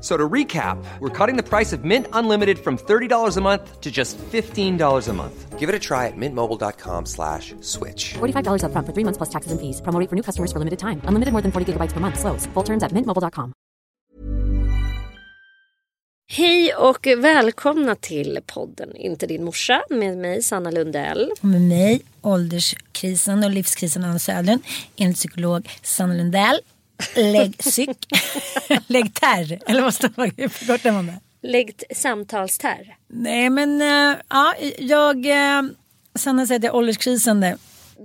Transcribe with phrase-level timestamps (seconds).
[0.00, 3.80] F- So to recap, we're cutting the price of Mint Unlimited from $30 a month
[3.80, 5.58] to just $15 a month.
[5.60, 8.14] Give it a try at mintmobile.com slash switch.
[8.18, 9.80] $45 upfront for three months plus taxes and fees.
[9.82, 11.00] Promo for new customers for limited time.
[11.04, 12.18] Unlimited more than 40 gigabytes per month.
[12.18, 12.48] Slows.
[12.54, 13.52] Full terms at mintmobile.com.
[16.32, 21.32] Hej och välkomna till podden Inte din morsa med mig Sanna Lundell.
[21.38, 24.62] Och med mig, ålderskrisen och livskrisen Anna Södlund,
[24.96, 26.60] enligt psykolog Sanna Lundell.
[27.16, 27.98] Lägg psyk.
[28.86, 29.58] Lägg terr.
[29.66, 30.32] Eller vad står det?
[30.36, 31.20] Hur förkortar man det?
[31.42, 32.96] Läggt samtalsterr.
[33.08, 35.26] Nej men äh, ja, jag...
[35.26, 35.62] Äh,
[36.14, 37.58] Sanna säger att jag är ålderskrisande.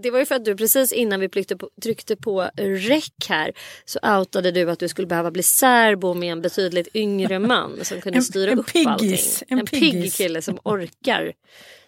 [0.03, 3.51] Det var ju för att du precis innan vi tryckte på, tryckte på räck här
[3.85, 8.01] så outade du att du skulle behöva bli särbo med en betydligt yngre man som
[8.01, 9.47] kunde styra en upp piggis, allting.
[9.47, 11.33] en En, pigg kille som orkar.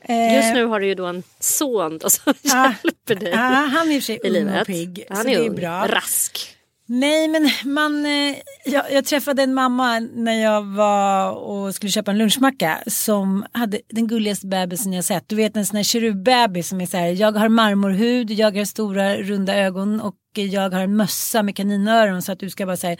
[0.01, 2.73] Eh, Just nu har du ju då en son då som Ja.
[2.84, 5.06] hjälper dig Ja, han är i och för sig ung och pigg.
[5.09, 5.88] Han är ung, bra.
[5.88, 6.56] rask.
[6.90, 12.12] Nej men man, eh, jag, jag träffade en mamma när jag var och skulle köpa
[12.12, 15.30] en lunchmacka som hade den gulligaste bebisen jag sett.
[15.30, 18.66] Du vet en sån här kerubbebis som är så här, jag har marmorhud, jag har
[18.66, 22.78] stora runda ögon och jag har en mössa med kaninöron så att du ska bara
[22.78, 22.97] säga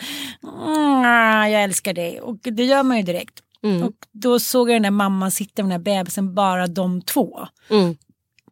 [1.50, 3.40] jag älskar dig och det gör man ju direkt.
[3.84, 7.48] Och då såg jag den där mamman sitta med den där bebisen, bara de två.
[7.70, 7.96] Mm.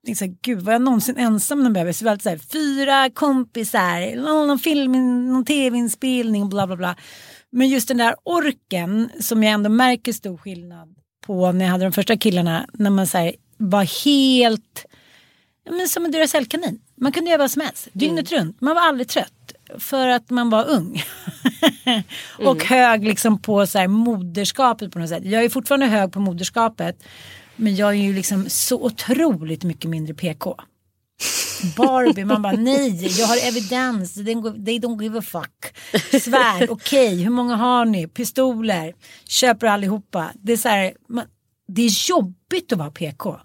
[0.06, 2.00] Tänkte så här, Gud, var jag någonsin ensam med en bebis?
[2.00, 4.92] Det var alltid fyra kompisar, någon film,
[5.34, 6.96] någon tv-inspelning, bla bla bla.
[7.50, 10.96] Men just den där orken som jag ändå märker stor skillnad
[11.26, 12.66] på när jag hade de första killarna.
[12.74, 14.86] När man så här, var helt,
[15.70, 16.80] men som en Duracellkanin.
[17.02, 18.62] Man kunde göra vad som helst, dygnet runt.
[18.62, 19.54] Man var aldrig trött.
[19.78, 21.04] För att man var ung.
[22.46, 25.26] och hög liksom på så här, moderskapet på något sätt.
[25.26, 27.04] Jag är fortfarande hög på moderskapet.
[27.56, 30.56] Men jag är ju liksom så otroligt mycket mindre PK.
[31.78, 35.76] Barbie, man bara nej, jag har evidens, they don't give a fuck.
[36.22, 38.08] Svärd, okej, hur många har ni?
[38.08, 38.94] Pistoler,
[39.26, 40.32] köper allihopa.
[40.36, 41.26] Det är så här, man,
[41.68, 43.40] det är jobbigt att vara PK.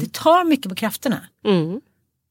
[0.00, 1.20] Det tar mycket på krafterna.
[1.46, 1.80] Mm.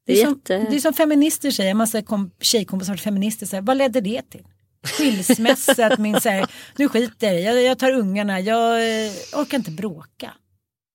[0.05, 2.85] Det är, Det är som, jätte- det är som feminister säger, en massa kom, tjejkompisar
[2.85, 4.43] som är feminister säger, vad ledde det till?
[4.83, 6.45] Skilsmässa, att min så här,
[6.77, 8.75] nu skiter jag, jag tar ungarna, jag
[9.05, 10.33] eh, orkar inte bråka.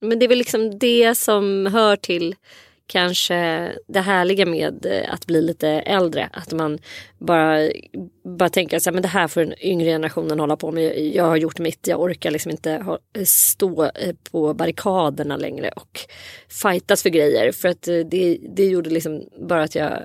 [0.00, 2.34] Men det är väl liksom det som hör till
[2.86, 6.28] kanske det härliga med eh, att bli lite äldre.
[6.32, 6.78] Att man
[7.18, 7.70] bara,
[8.38, 10.98] bara tänker att det här får den yngre generationen hålla på med.
[11.14, 16.00] Jag har gjort mitt, jag orkar liksom inte eh, stå eh, på barrikaderna längre och
[16.48, 17.52] fightas för grejer.
[17.52, 20.02] För att det, det gjorde liksom bara att jag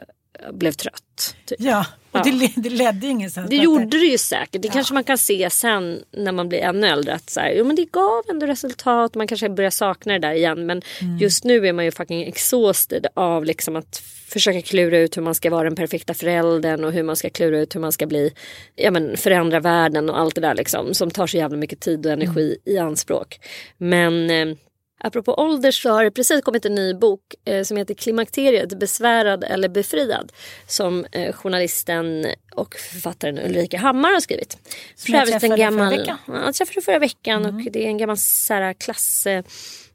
[0.51, 1.35] blev trött.
[1.45, 1.57] Typ.
[1.61, 2.23] Ja, och Ja.
[2.23, 3.49] Det, det ledde ingenstans.
[3.49, 4.61] Det gjorde det ju säkert.
[4.61, 7.13] Det kanske man kan se sen när man blir ännu äldre.
[7.13, 9.15] Att så här, jo, men det gav ändå resultat.
[9.15, 10.65] Man kanske börjar sakna det där igen.
[10.65, 10.81] Men
[11.19, 15.35] just nu är man ju fucking exhausted av liksom att försöka klura ut hur man
[15.35, 18.33] ska vara den perfekta föräldern och hur man ska klura ut hur man ska bli,
[18.75, 20.93] ja men förändra världen och allt det där liksom.
[20.93, 23.39] Som tar så jävla mycket tid och energi i anspråk.
[23.77, 24.55] Men eh,
[24.99, 29.43] Apropå ålder så har det precis kommit en ny bok eh, som heter Klimakteriet besvärad
[29.43, 30.31] eller befriad
[30.67, 32.25] som eh, journalisten
[32.55, 34.57] och författaren Ulrika Hammar har skrivit.
[34.95, 36.17] Som jag träffade förra veckan.
[36.27, 39.27] Ja, jag träffade förra veckan och det är en gammal så här, klass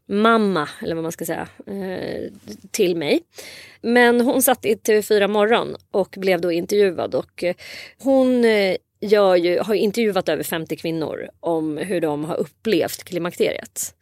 [0.08, 2.32] mamma, eller vad man ska säga, eh,
[2.70, 3.22] till mig.
[3.80, 7.54] Men hon satt i TV4 Morgon och blev då intervjuad och eh,
[7.98, 13.94] hon eh, gör ju, har intervjuat över 50 kvinnor om hur de har upplevt klimakteriet.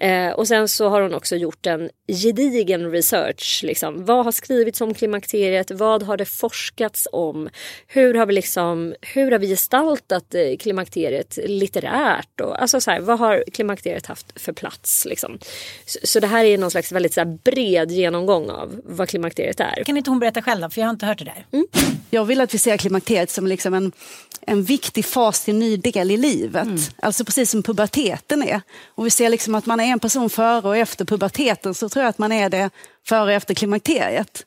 [0.00, 3.60] Eh, och sen så har hon också gjort en gedigen research.
[3.64, 4.04] Liksom.
[4.04, 5.70] Vad har skrivits om klimakteriet?
[5.70, 7.48] Vad har det forskats om?
[7.86, 12.40] Hur har vi, liksom, hur har vi gestaltat eh, klimakteriet litterärt?
[12.40, 15.04] Och, alltså så här, vad har klimakteriet haft för plats?
[15.04, 15.38] Liksom?
[15.86, 19.60] Så, så, det här är någon slags väldigt så här, bred genomgång av vad klimakteriet
[19.60, 19.84] är.
[19.84, 20.70] Kan inte hon berätta själv då?
[20.70, 21.46] För jag har inte hört det där.
[21.52, 21.66] Mm.
[22.10, 23.92] Jag vill att vi ser klimakteriet som liksom en,
[24.40, 26.66] en viktig fas till en ny del i livet.
[26.66, 26.80] Mm.
[26.96, 28.60] Alltså precis som puberteten är.
[28.86, 32.02] Och vi ser liksom att man är en person före och efter puberteten så tror
[32.02, 32.70] jag att man är det
[33.06, 34.46] före och efter klimakteriet.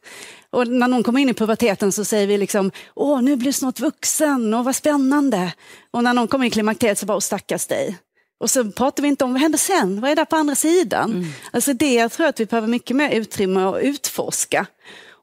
[0.50, 3.54] Och när någon kommer in i puberteten så säger vi liksom, åh nu blir du
[3.54, 5.54] snart vuxen och vad spännande.
[5.92, 7.98] Och när någon kommer in i klimakteriet så bara, stackars dig.
[8.40, 11.12] Och så pratar vi inte om vad händer sen, vad är det på andra sidan?
[11.12, 11.28] Mm.
[11.52, 14.66] Alltså det jag tror jag att vi behöver mycket mer utrymme att utforska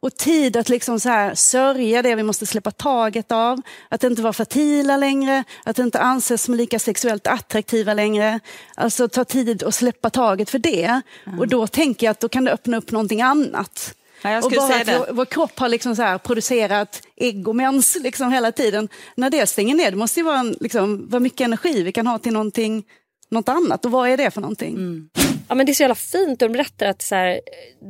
[0.04, 3.60] och tid att liksom så här sörja det vi måste släppa taget av.
[3.88, 8.40] Att inte vara fertila längre, att inte anses som lika sexuellt attraktiva längre.
[8.74, 11.00] Alltså ta tid att släppa taget för det.
[11.26, 11.38] Mm.
[11.38, 13.94] Och då tänker jag att då kan det öppna upp någonting annat.
[14.22, 17.96] Ja, och bara att vår, vår, kropp har liksom så här producerat ägg och mens
[18.00, 18.88] liksom hela tiden.
[19.16, 22.06] När det stänger ner, det måste ju vara, en, liksom, vara mycket energi vi kan
[22.06, 22.84] ha till någonting,
[23.28, 23.84] något annat.
[23.84, 24.74] Och vad är det för någonting?
[24.74, 25.08] Mm.
[25.48, 26.40] Ja, men det är så jävla fint.
[26.40, 27.40] De berättar att så här,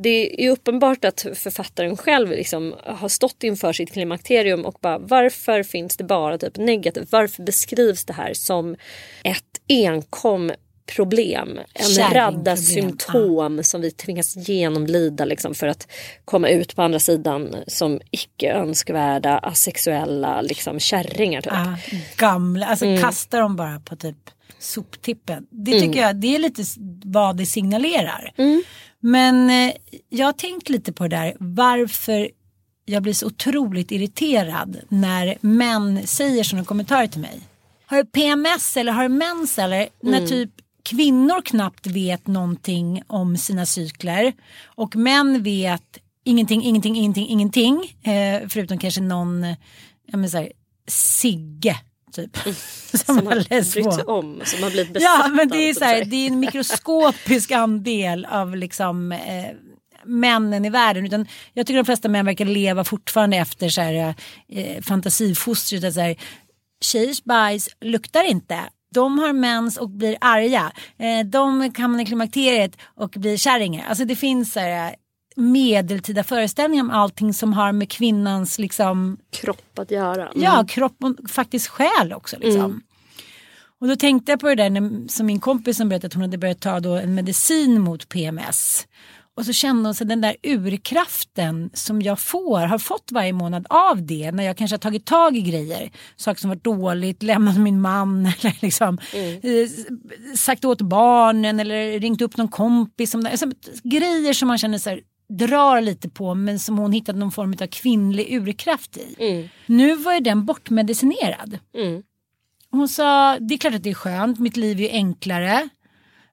[0.03, 5.63] det är uppenbart att författaren själv liksom har stått inför sitt klimakterium och bara varför
[5.63, 7.13] finns det bara typ negativt?
[7.13, 8.77] Varför beskrivs det här som
[9.23, 10.53] ett enkom
[10.87, 11.61] problem.
[11.75, 13.63] En radda symptom ja.
[13.63, 15.89] som vi tvingas genomlida liksom, för att
[16.25, 21.41] komma ut på andra sidan som icke önskvärda asexuella liksom, kärringar.
[21.41, 21.53] Typ.
[21.53, 21.77] Ja,
[22.17, 23.03] gamla, alltså mm.
[23.03, 24.17] kasta dem bara på typ
[24.59, 25.47] soptippen.
[25.51, 25.99] Det tycker mm.
[25.99, 26.65] jag det är lite
[27.05, 28.33] vad det signalerar.
[28.37, 28.63] Mm.
[29.01, 29.75] Men eh,
[30.09, 32.31] jag har tänkt lite på det där varför
[32.85, 37.41] jag blir så otroligt irriterad när män säger sådana kommentarer till mig.
[37.87, 39.77] Har du PMS eller har du mens eller?
[39.79, 39.89] Mm.
[40.01, 40.51] När typ
[40.83, 44.33] kvinnor knappt vet någonting om sina cykler
[44.65, 47.97] och män vet ingenting, ingenting, ingenting, ingenting.
[48.03, 49.47] Eh, förutom kanske någon,
[50.07, 50.53] ja men så här,
[50.87, 51.77] Sigge
[52.15, 52.47] typ.
[52.47, 52.57] Mm.
[52.91, 55.85] som, som har brytt sig om, som har blivit besatt Ja men det är, så
[55.85, 59.47] här, det är en mikroskopisk andel av liksom eh,
[60.05, 61.07] männen i världen.
[61.07, 64.15] Utan jag tycker de flesta män verkar leva fortfarande efter så här,
[64.49, 65.95] eh, fantasifostret.
[65.95, 66.17] Så här,
[66.85, 68.61] tjejers bajs luktar inte.
[68.95, 70.73] De har mens och blir arga.
[70.99, 73.87] Eh, de kan i klimakteriet och blir kärringar.
[73.89, 74.95] Alltså det finns så här,
[75.35, 80.29] medeltida föreställningar om allting som har med kvinnans liksom, kropp att göra.
[80.29, 80.43] Mm.
[80.43, 82.37] Ja, kropp och faktiskt själ också.
[82.39, 82.65] Liksom.
[82.65, 82.81] Mm.
[83.81, 86.23] Och då tänkte jag på det där när, som min kompis som berättade att hon
[86.23, 88.87] hade börjat ta då en medicin mot PMS.
[89.37, 93.67] Och så kände hon sig den där urkraften som jag får, har fått varje månad
[93.71, 95.91] av det när jag kanske har tagit tag i grejer.
[96.17, 99.41] Saker som varit dåligt, lämnat min man eller liksom, mm.
[99.43, 99.69] eh,
[100.37, 103.11] sagt åt barnen eller ringt upp någon kompis.
[103.11, 103.47] Som, alltså,
[103.83, 105.01] grejer som man känner så här,
[105.39, 109.15] drar lite på men som hon hittade någon form av kvinnlig urkraft i.
[109.19, 109.49] Mm.
[109.67, 111.59] Nu var ju den bortmedicinerad.
[111.75, 112.03] Mm.
[112.71, 115.69] Hon sa, det är klart att det är skönt, mitt liv är enklare.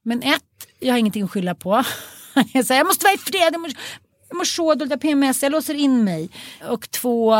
[0.04, 1.84] Men ett, jag har ingenting att skylla på.
[2.54, 3.72] jag, säger, jag måste vara i fred, jag mår,
[4.30, 6.30] jag mår så dåligt av PMS, jag låser in mig.
[6.70, 7.36] Och två,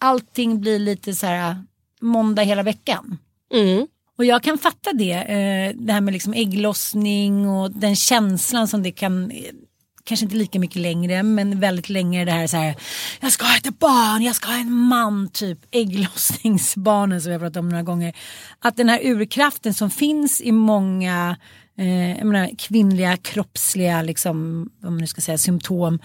[0.00, 1.56] allting blir lite så här
[2.00, 3.18] måndag hela veckan.
[3.54, 3.86] Mm.
[4.18, 8.82] Och jag kan fatta det, eh, det här med liksom ägglossning och den känslan som
[8.82, 9.32] det kan
[10.04, 12.76] kanske inte lika mycket längre men väldigt länge det här så här
[13.20, 17.56] jag ska ha ett barn, jag ska ha en man typ ägglossningsbarnen som jag pratat
[17.56, 18.16] om några gånger.
[18.58, 21.36] Att den här urkraften som finns i många
[21.78, 25.98] eh, jag menar, kvinnliga kroppsliga liksom, vad man nu ska säga, symptom.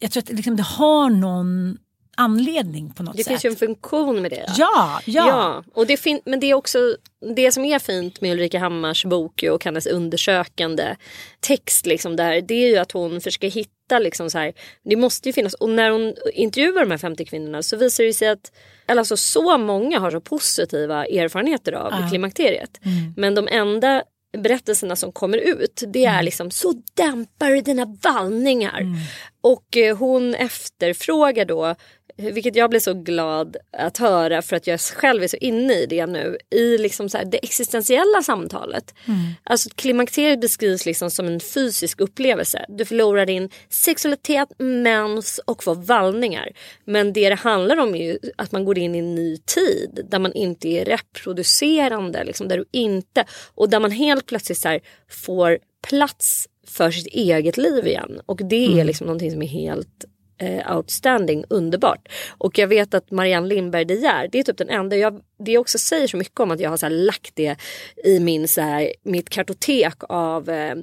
[0.00, 1.78] Jag tror att liksom, det har någon
[2.16, 3.26] anledning på något det sätt.
[3.26, 4.46] Det finns ju en funktion med det.
[4.56, 5.26] Ja, ja.
[5.28, 5.64] ja.
[5.74, 6.96] Och det fin- men det är också
[7.34, 10.96] det som är fint med Ulrika Hammars bok och hennes undersökande
[11.40, 12.40] text liksom där.
[12.40, 14.52] Det är ju att hon försöker hitta liksom så här.
[14.84, 18.12] Det måste ju finnas och när hon intervjuar de här 50 kvinnorna så visar det
[18.12, 18.52] sig att
[18.86, 22.08] alltså så många har så positiva erfarenheter av ja.
[22.08, 22.80] klimakteriet.
[22.84, 23.14] Mm.
[23.16, 24.02] Men de enda
[24.38, 26.24] berättelserna som kommer ut det är mm.
[26.24, 28.80] liksom så dämpar du dina vallningar.
[28.80, 28.98] Mm.
[29.40, 31.74] Och eh, hon efterfrågar då
[32.16, 35.86] vilket jag blir så glad att höra för att jag själv är så inne i
[35.86, 38.94] det nu, i liksom så här, det existentiella samtalet.
[39.06, 39.18] Mm.
[39.44, 42.64] Alltså klimakteriet beskrivs liksom som en fysisk upplevelse.
[42.68, 46.48] Du förlorar din sexualitet, mens och får vallningar.
[46.84, 50.00] Men det det handlar om är ju att man går in i en ny tid
[50.10, 54.68] där man inte är reproducerande, liksom, där du inte, och där man helt plötsligt så
[54.68, 55.58] här, får
[55.88, 58.20] plats för sitt eget liv igen.
[58.26, 58.86] Och det är mm.
[58.86, 60.04] liksom någonting som är helt
[60.38, 62.08] eh, outstanding, underbart.
[62.38, 65.58] Och jag vet att Marianne Lindberg De Geer, det är typ den enda, jag, det
[65.58, 67.56] också säger så mycket om att jag har så lagt det
[68.04, 70.74] i min, så här, mitt kartotek av eh,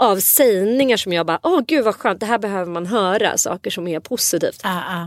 [0.00, 3.70] av sägningar som jag bara, åh gud vad skönt, det här behöver man höra, saker
[3.70, 4.64] som är positivt.
[4.64, 5.06] Uh, uh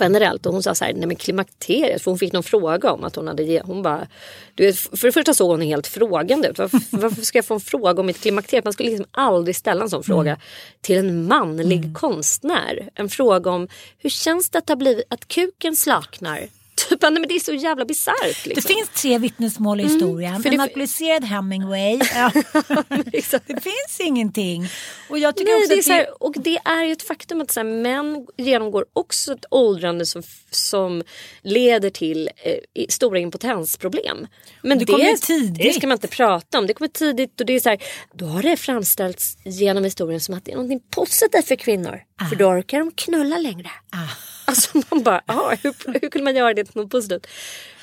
[0.00, 3.04] generellt och hon sa så här, nej men klimakteriet, för hon fick någon fråga om
[3.04, 4.06] att hon hade, hon bara,
[4.54, 6.58] du vet, för det första såg hon helt frågande ut.
[6.58, 8.64] Varför, varför ska jag få en fråga om mitt klimakteriet?
[8.64, 10.40] Man skulle liksom aldrig ställa en sån fråga mm.
[10.80, 11.94] till en manlig mm.
[11.94, 12.90] konstnär.
[12.94, 16.48] En fråga om hur känns det att, ha blivit, att kuken slaknar?
[16.76, 18.46] Typ, nej, men det är så jävla bisarrt.
[18.46, 18.52] Liksom.
[18.54, 20.34] Det finns tre vittnesmål i mm, historien.
[20.34, 21.98] Mm, en alkoholiserad Hemingway.
[23.46, 24.68] Det finns ingenting.
[25.10, 27.40] Och, jag tycker nej, också det är så här, och det är ju ett faktum
[27.40, 31.02] att så här, män genomgår också ett åldrande som, som
[31.42, 34.26] leder till eh, stora impotensproblem.
[34.62, 35.62] Men det, det, tidigt.
[35.62, 36.66] det ska man inte prata om.
[36.66, 40.34] Det kommer tidigt och det är så här, då har det framställts genom historien som
[40.34, 42.00] att det är något positivt för kvinnor.
[42.16, 42.24] Ah.
[42.24, 43.70] För då orkar de knulla längre.
[43.90, 44.08] Ah.
[44.44, 47.26] Alltså man bara, ah, hur, hur kunde man göra det till något positivt?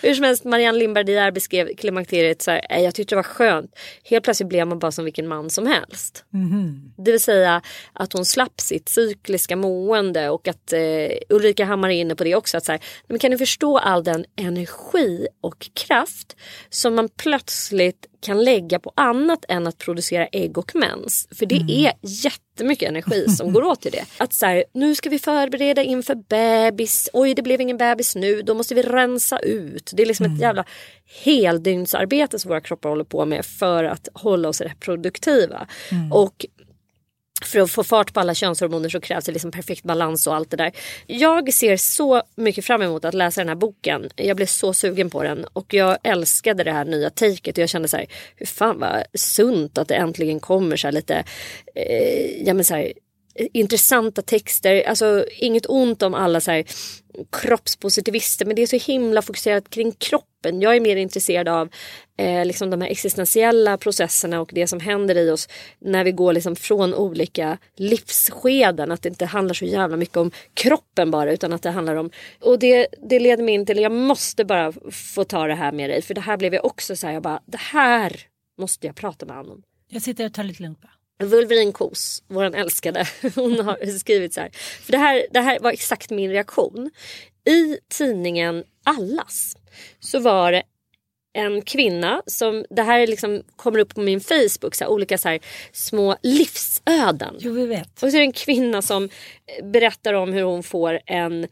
[0.03, 3.75] Hur som helst, Marianne Lindberg De beskrev klimakteriet så här, jag tyckte det var skönt.
[4.03, 6.25] Helt plötsligt blev man bara som vilken man som helst.
[6.33, 6.93] Mm.
[6.97, 7.61] Det vill säga
[7.93, 10.79] att hon slapp sitt cykliska mående och att eh,
[11.29, 12.57] Ulrika Hammar är inne på det också.
[12.57, 16.35] Att så här, men kan du förstå all den energi och kraft
[16.69, 21.27] som man plötsligt kan lägga på annat än att producera ägg och mens.
[21.31, 21.69] För det mm.
[21.69, 24.05] är jättemycket energi som går åt till det.
[24.17, 27.09] Att så här, nu ska vi förbereda inför bebis.
[27.13, 28.41] Oj, det blev ingen bebis nu.
[28.41, 29.91] Då måste vi rensa ut.
[29.95, 30.35] Det är liksom mm.
[30.35, 30.65] ett jävla
[31.23, 35.67] heldygnsarbete som våra kroppar håller på med för att hålla oss reproduktiva.
[35.91, 36.11] Mm.
[36.11, 36.45] Och
[37.45, 40.51] för att få fart på alla könshormoner så krävs det liksom perfekt balans och allt
[40.51, 40.71] det där.
[41.07, 44.09] Jag ser så mycket fram emot att läsa den här boken.
[44.15, 47.69] Jag blev så sugen på den och jag älskade det här nya taket och jag
[47.69, 51.23] kände så här, hur fan vad sunt att det äntligen kommer så här lite,
[51.75, 52.93] eh, ja men så här,
[53.35, 54.83] intressanta texter.
[54.87, 56.65] Alltså inget ont om alla så här
[57.31, 60.61] kroppspositivister men det är så himla fokuserat kring kroppen.
[60.61, 61.69] Jag är mer intresserad av
[62.17, 65.49] eh, liksom de här existentiella processerna och det som händer i oss
[65.79, 68.91] när vi går liksom från olika livsskeden.
[68.91, 72.09] Att det inte handlar så jävla mycket om kroppen bara utan att det handlar om...
[72.41, 75.89] Och det, det leder mig in till, jag måste bara få ta det här med
[75.89, 78.19] dig för det här blev jag också så här, jag bara, det här
[78.57, 79.63] måste jag prata med honom.
[79.89, 81.02] Jag sitter och tar lite lugnt bara.
[81.23, 84.49] Wolverine Kos, vår älskade, hon har skrivit så här.
[84.81, 86.91] För det här, det här var exakt min reaktion.
[87.45, 89.57] I tidningen Allas
[89.99, 90.63] så var det
[91.33, 95.29] en kvinna som, det här liksom kommer upp på min Facebook, så här, olika så
[95.29, 95.39] här,
[95.71, 97.35] små livsöden.
[97.39, 98.03] Jo, vi vet.
[98.03, 99.09] Och så är det en kvinna som
[99.63, 101.47] berättar om hur hon får en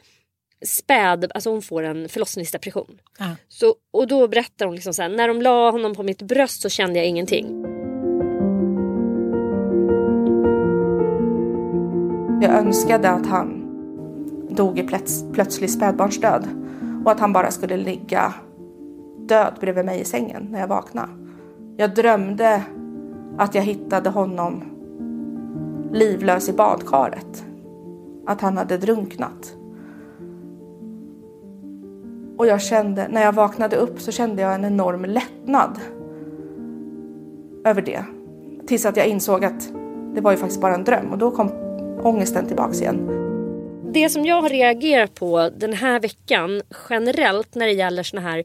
[0.65, 2.99] späd, alltså hon får en förlossningsdepression.
[3.19, 3.35] Ah.
[3.47, 6.61] Så, och då berättar hon liksom så här, när de la honom på mitt bröst
[6.61, 7.70] så kände jag ingenting.
[12.41, 13.67] Jag önskade att han
[14.49, 16.47] dog i plöts plötslig spädbarnsdöd
[17.05, 18.33] och att han bara skulle ligga
[19.19, 21.07] död bredvid mig i sängen när jag vaknade.
[21.77, 22.63] Jag drömde
[23.37, 24.63] att jag hittade honom
[25.91, 27.45] livlös i badkaret.
[28.25, 29.55] Att han hade drunknat.
[32.37, 35.79] Och jag kände, när jag vaknade upp så kände jag en enorm lättnad
[37.65, 38.03] över det.
[38.67, 39.71] Tills att jag insåg att
[40.15, 41.51] det var ju faktiskt bara en dröm och då kom
[42.03, 43.09] ångesten tillbaks igen.
[43.93, 48.43] Det som jag har reagerat på den här veckan generellt när det gäller såna här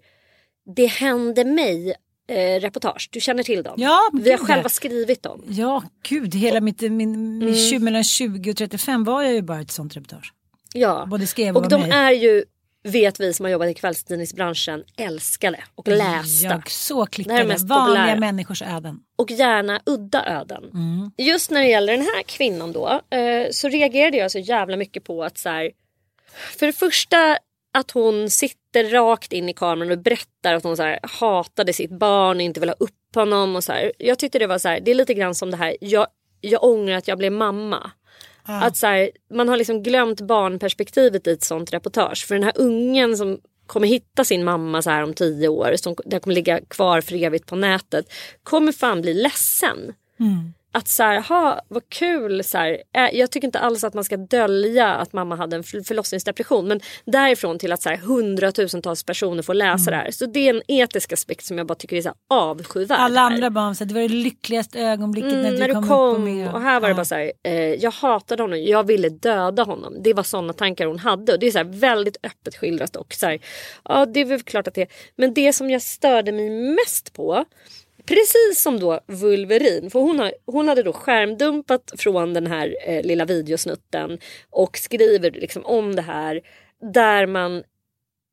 [0.76, 1.94] Det hände mig
[2.28, 3.08] eh, reportage.
[3.12, 3.74] Du känner till dem?
[3.76, 5.42] Ja, Vi har själva skrivit dem.
[5.48, 6.34] Ja, gud.
[6.34, 7.84] Hela mitt, min, min mm.
[7.84, 10.32] mellan 20 och 35 var jag ju bara ett sånt reportage.
[10.74, 11.90] Ja, Både skrev och, och de mig.
[11.90, 12.44] är ju
[12.86, 16.46] vet vi som har jobbat i kvällstidningsbranschen älskade och lästa.
[16.46, 17.38] Jag så klickade.
[17.44, 18.16] Vanliga populära.
[18.16, 19.00] människors öden.
[19.16, 20.64] Och gärna udda öden.
[20.64, 21.10] Mm.
[21.18, 25.04] Just när det gäller den här kvinnan då eh, så reagerade jag så jävla mycket
[25.04, 25.70] på att så här,
[26.58, 27.38] För det första
[27.74, 31.90] att hon sitter rakt in i kameran och berättar att hon så här, hatade sitt
[31.90, 33.56] barn och inte vill ha upp honom.
[33.56, 33.92] Och så här.
[33.98, 36.06] Jag tyckte det var så här, det är lite grann som det här, jag,
[36.40, 37.90] jag ångrar att jag blev mamma.
[38.46, 38.60] Ah.
[38.60, 42.26] Att så här, man har liksom glömt barnperspektivet i ett sånt reportage.
[42.28, 45.96] För den här ungen som kommer hitta sin mamma så här om tio år, som
[46.04, 48.12] den kommer ligga kvar för evigt på nätet,
[48.42, 49.92] kommer fan bli ledsen.
[50.20, 50.54] Mm.
[50.76, 52.44] Att så här, ha, vad kul.
[52.44, 55.80] Så här, jag tycker inte alls att man ska dölja att mamma hade en för-
[55.80, 56.68] förlossningsdepression.
[56.68, 60.10] Men därifrån till att så här, hundratusentals personer får läsa det här.
[60.10, 62.98] Så det är en etisk aspekt som jag bara tycker är så här, avskyvärd.
[63.00, 66.10] Alla andra barn säger det var det lyckligaste ögonblicket Mm, när du när kom, kom,
[66.10, 66.54] upp och med.
[66.54, 69.96] och här var det bara så här, eh, jag hatade honom, jag ville döda honom.
[70.02, 73.26] Det var sådana tankar hon hade och det är så väldigt öppet skildrat och så
[73.26, 73.38] här,
[73.84, 77.44] ja det är väl klart att det Men det som jag störde mig mest på
[78.06, 83.02] Precis som då Vulverin, för hon, har, hon hade då skärmdumpat från den här eh,
[83.02, 84.18] lilla videosnutten
[84.50, 86.40] och skriver liksom om det här
[86.92, 87.62] där man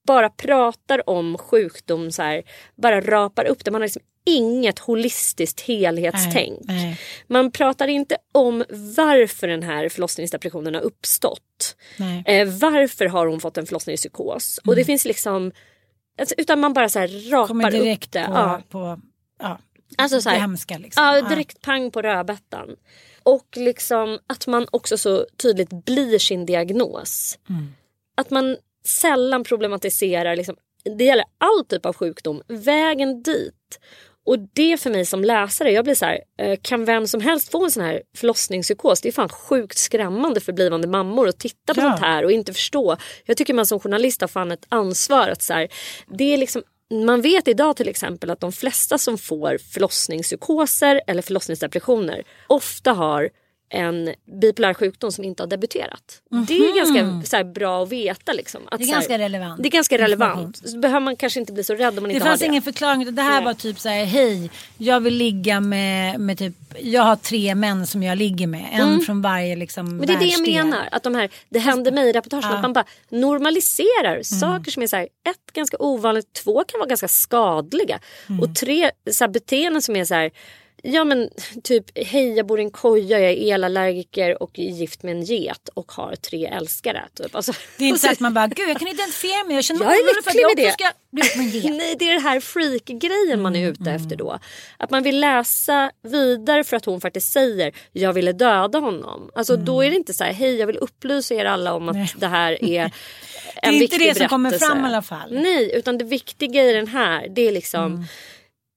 [0.08, 2.44] bara pratar om sjukdom så här,
[2.76, 3.72] bara rapar upp det.
[3.72, 6.60] Man har liksom inget holistiskt helhetstänk.
[6.64, 7.00] Nej, nej.
[7.28, 8.64] Man pratar inte om
[8.98, 11.76] varför den här förlossningsdepressionen har uppstått.
[12.26, 14.60] Eh, varför har hon fått en förlossningspsykos?
[14.68, 15.52] Och det finns liksom
[16.20, 18.26] alltså, utan man bara så här rapar upp det.
[18.26, 18.62] på, Ja.
[18.70, 19.00] på
[19.44, 19.60] ja,
[19.98, 20.78] Alltså så det här, hemska.
[20.78, 21.04] Liksom.
[21.04, 22.76] Ja, direkt pang på rödbetan.
[23.24, 27.40] Och liksom att man också så tydligt blir sin diagnos.
[28.18, 30.56] Att man sällan problematiserar, liksom,
[30.98, 33.80] det gäller all typ av sjukdom, vägen dit.
[34.26, 37.52] Och det för mig som läsare, jag blir så här, eh, kan vem som helst
[37.52, 39.02] få en sån här förlossningspsykos?
[39.02, 41.90] Det är fan sjukt skrämmande för blivande mammor att titta på Ja.
[41.90, 42.98] sånt här och inte förstå.
[43.26, 45.68] Jag tycker man som journalist har fan ett ansvar att så här,
[46.08, 51.22] det är liksom man vet idag till exempel att de flesta som får förlossningspsykoser eller
[51.22, 53.30] förlossningsdepressioner ofta har
[53.74, 56.22] en bipolär sjukdom som inte har debuterat.
[56.48, 58.34] Det är ganska så här, bra att veta.
[58.34, 58.78] Liksom, att, Mhm.
[58.80, 60.70] Det är så här, ganska relevant Det är ganska relevant.
[60.70, 62.46] Så behöver man kanske inte bli så rädd om man Det inte har fanns det.
[62.46, 63.16] ingen förklaring.
[63.16, 63.44] Det här Nej.
[63.46, 67.88] var typ så här, hej, jag vill ligga med, med typ, jag har tre män
[67.88, 68.66] som jag ligger med.
[68.72, 69.98] En från varje liksom Mm.
[69.98, 70.90] Men det är det jag menar.
[70.92, 72.50] Att de här, det hände mig-reportagen.
[72.50, 72.56] Ja.
[72.56, 74.24] Att man bara normaliserar Mm.
[74.24, 78.00] saker som är så här, ett ganska ovanligt, två kan vara ganska skadliga.
[78.30, 78.40] Mm.
[78.40, 80.32] Och tre så här, beteenden som är så här
[80.86, 81.30] Ja men
[81.64, 85.24] typ hej jag bor i en koja, jag är elallergiker och är gift med en
[85.24, 87.04] get och har tre älskare.
[87.16, 87.36] Typ.
[87.36, 89.86] Alltså, Det är inte så att man bara, gud jag kan identifiera mig, jag känner
[89.86, 90.72] mig orolig för att jag också det.
[90.72, 91.64] ska bli med en get.
[91.78, 94.40] Nej det är den här freak-grejen man är ute efter då.
[94.78, 99.30] Att man vill läsa vidare för att hon faktiskt säger jag ville döda honom.
[99.36, 101.96] Alltså då är det inte så här hej jag vill upplysa er alla om att
[101.96, 102.14] Nej.
[102.18, 102.92] det här är en
[103.62, 104.74] Det är inte viktig det som kommer berättelse.
[104.74, 105.28] fram i alla fall.
[105.34, 108.06] Nej utan det viktiga i den här det är liksom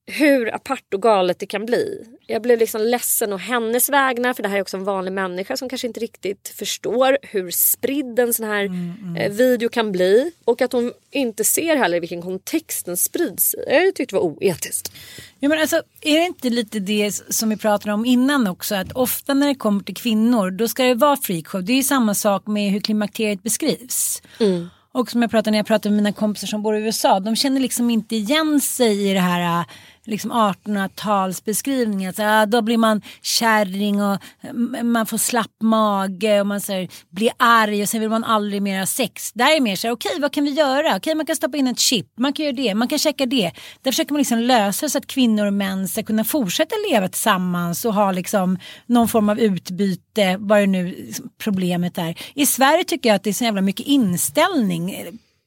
[0.07, 2.07] hur apart och galet det kan bli.
[2.27, 5.57] Jag blev liksom ledsen och hennes vägnar för det här är också en vanlig människa
[5.57, 8.65] som kanske inte riktigt förstår hur spridd en sån här
[9.19, 10.33] eh, video kan bli.
[10.45, 13.65] Och att hon inte ser heller vilken kontext den sprids i.
[13.69, 14.93] Jag tyckte det var oetiskt.
[15.39, 18.75] Ja, men alltså, är det inte lite det som vi pratade om innan också?
[18.75, 21.65] Att ofta när det kommer till kvinnor då ska det vara freakshow.
[21.65, 24.23] Det är ju samma sak med hur klimakteriet beskrivs.
[24.93, 27.21] Och som jag pratade när jag pratade med mina kompisar som bor i USA.
[27.21, 29.65] De känner liksom inte igen sig i det här
[30.07, 32.13] liksom 1800-talsbeskrivningen.
[32.13, 36.73] Så, ah, då blir man kärring och mm, man får slapp mage och man så
[36.73, 39.33] här, blir arg och sen vill man aldrig mer ha sex.
[39.33, 40.97] Där är mer så här, okej vad kan vi göra?
[40.97, 43.53] Okej man kan stoppa in ett chip, man kan göra det, man kan checka det.
[43.83, 47.85] Där försöker man liksom lösa så att kvinnor och män ska kunna fortsätta leva tillsammans
[47.85, 52.19] och ha liksom någon form av utbyte, vad det nu problemet är.
[52.35, 54.95] I Sverige tycker jag att det är så jävla mycket inställning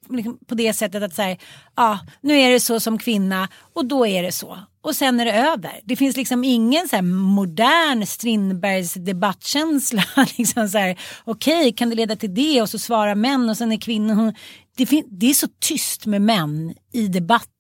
[0.10, 1.38] liksom på det sättet att säga,
[1.76, 4.60] ja nu är det så som kvinna och då är det så.
[4.82, 5.80] Och sen är det över.
[5.84, 10.04] Det finns liksom ingen så här modern Strindbergs debattkänsla.
[10.38, 12.62] liksom så här, Okej, kan det leda till det?
[12.62, 14.14] Och så svarar män och sen är kvinnor.
[14.16, 14.34] hon-
[14.78, 17.08] Det, det är så tyst med män i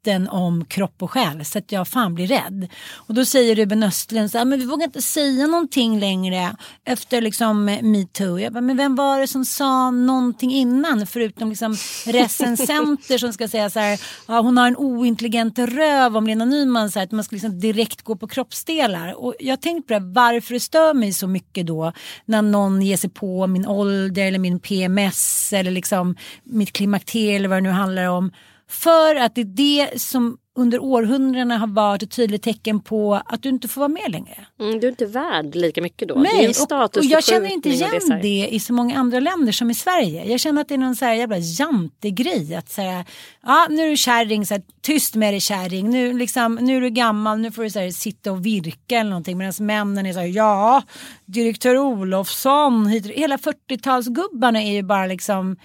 [0.09, 2.67] debatten om kropp och själ så att jag fan blir rädd.
[2.95, 7.21] Och då säger Ruben Östlund så här, men vi vågar inte säga någonting längre efter
[7.21, 8.39] liksom eh, metoo.
[8.39, 13.47] Jag bara, men vem var det som sa någonting innan förutom liksom recensenter som ska
[13.47, 17.11] säga så här, ja, hon har en ointelligent röv om Lena Nyman så här, att
[17.11, 19.13] man ska liksom direkt gå på kroppsdelar.
[19.13, 21.93] Och jag har tänkt på det, varför det stör mig så mycket då
[22.25, 27.49] när någon ger sig på min ålder eller min PMS eller liksom mitt klimakterie eller
[27.49, 28.31] vad det nu handlar om.
[28.69, 33.43] För att det är det som under århundradena har varit ett tydligt tecken på att
[33.43, 34.45] du inte får vara med längre.
[34.59, 36.15] Mm, du är inte värd lika mycket då.
[36.15, 38.19] Nej, och, och jag känner inte igen det.
[38.21, 40.25] det i så många andra länder som i Sverige.
[40.25, 43.05] Jag känner att det är någon så här jävla jantegrej att säga
[43.43, 46.81] ja nu är du kärring, så här, tyst med dig kärring, nu, liksom, nu är
[46.81, 50.13] du gammal, nu får du så här, sitta och virka eller någonting medan männen är
[50.13, 50.83] så här ja
[51.25, 55.55] direktör Olofsson, hela 40-talsgubbarna är ju bara liksom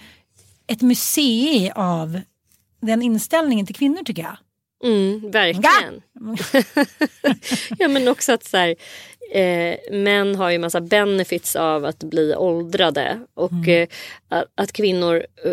[0.67, 2.19] ett museum av
[2.85, 4.37] den inställningen till kvinnor tycker jag.
[4.83, 6.01] Mm, verkligen.
[7.77, 8.75] ja men också att så här,
[9.31, 13.87] eh, män har ju massa benefits av att bli åldrade och eh,
[14.29, 15.51] att, att kvinnor eh,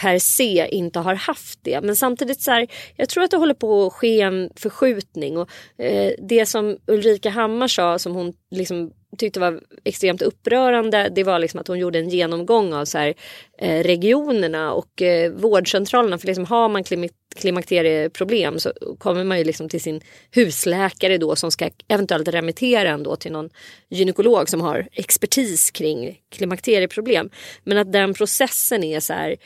[0.00, 1.80] per se inte har haft det.
[1.80, 5.48] Men samtidigt så här, jag tror att det håller på att ske en förskjutning och
[5.78, 11.38] eh, det som Ulrika Hammar sa som hon liksom tyckte var extremt upprörande det var
[11.38, 13.14] liksom att hon gjorde en genomgång av så här,
[13.58, 16.18] eh, regionerna och eh, vårdcentralerna.
[16.18, 21.36] För liksom har man klim klimakterieproblem så kommer man ju liksom till sin husläkare då
[21.36, 23.50] som ska eventuellt remittera en då till någon
[23.88, 27.30] gynekolog som har expertis kring klimakterieproblem.
[27.64, 29.36] Men att den processen är så här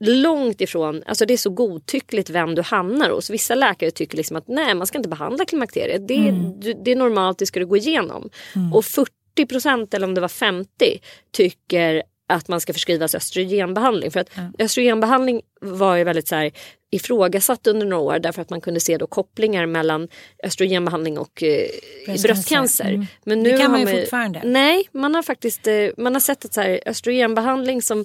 [0.00, 3.30] långt ifrån, alltså det är så godtyckligt vem du hamnar hos.
[3.30, 6.08] Vissa läkare tycker liksom att nej man ska inte behandla klimakteriet.
[6.08, 6.60] Det, Mm.
[6.60, 8.30] du- det är normalt, det ska du gå igenom.
[8.74, 11.00] Och 40 procent eller om det var 50
[11.32, 14.10] tycker att man ska förskrivas östrogenbehandling.
[14.10, 16.50] För att östrogenbehandling var ju väldigt så här,
[16.90, 20.08] ifrågasatt under några år därför att man kunde se då kopplingar mellan
[20.44, 21.48] östrogenbehandling och eh,
[22.06, 22.28] Bröstcancer.
[22.28, 22.88] bröstcancer.
[22.90, 23.06] Mm.
[23.24, 24.42] Men Det nu kan har man ju fortfarande.
[24.44, 28.04] Nej, man har faktiskt eh, man har sett att så här, östrogenbehandling som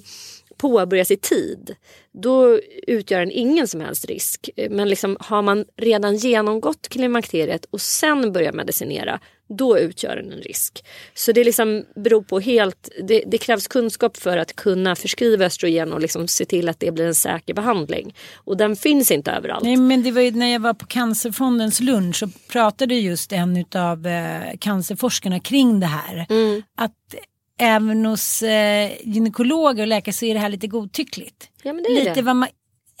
[0.62, 1.76] påbörjas i tid,
[2.12, 4.50] då utgör den ingen som helst risk.
[4.70, 10.38] Men liksom, har man redan genomgått klimakteriet och sen börjar medicinera, då utgör den en
[10.38, 10.84] risk.
[11.14, 15.92] Så det liksom beror på helt, det, det krävs kunskap för att kunna förskriva östrogen
[15.92, 18.14] och liksom se till att det blir en säker behandling.
[18.34, 19.64] Och den finns inte överallt.
[19.64, 23.64] Nej men det var ju när jag var på Cancerfondens lunch så pratade just en
[23.74, 26.26] av eh, cancerforskarna kring det här.
[26.30, 26.62] Mm.
[26.76, 27.14] Att
[27.62, 31.48] även hos eh, gynekologer och läkare så är det här lite godtyckligt.
[31.62, 32.22] Ja, men det är lite det.
[32.22, 32.48] Vad man,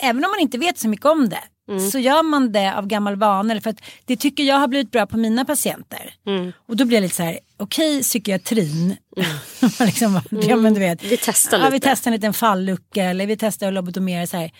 [0.02, 1.90] även om man inte vet så mycket om det Mm.
[1.90, 3.60] så gör man det av gammal vana.
[3.60, 6.14] För att det tycker jag har blivit bra på mina patienter.
[6.26, 6.52] Mm.
[6.68, 8.96] Och då blir jag lite så här, okej psykiatrin.
[9.80, 11.04] liksom, ja, men du vet.
[11.04, 11.88] Vi testar Ja, vi lite.
[11.88, 14.50] testar en liten fallucka eller vi testar att lobotomera så här.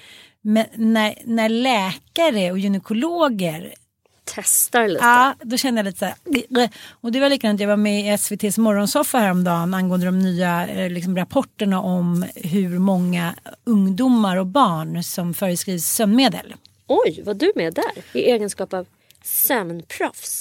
[0.43, 3.75] Men när, när läkare och gynekologer
[4.25, 5.05] Testar lite.
[5.05, 6.71] Ja, då kände jag lite så här.
[6.91, 10.91] Och det var likadant, jag var med i SVTs morgonsoffa häromdagen angående de nya eh,
[10.91, 16.55] liksom, rapporterna om hur många ungdomar och barn som föreskrivs sömnmedel.
[16.87, 18.21] Oj, var du med där?
[18.21, 18.87] I egenskap av
[19.25, 20.41] sömnproffs.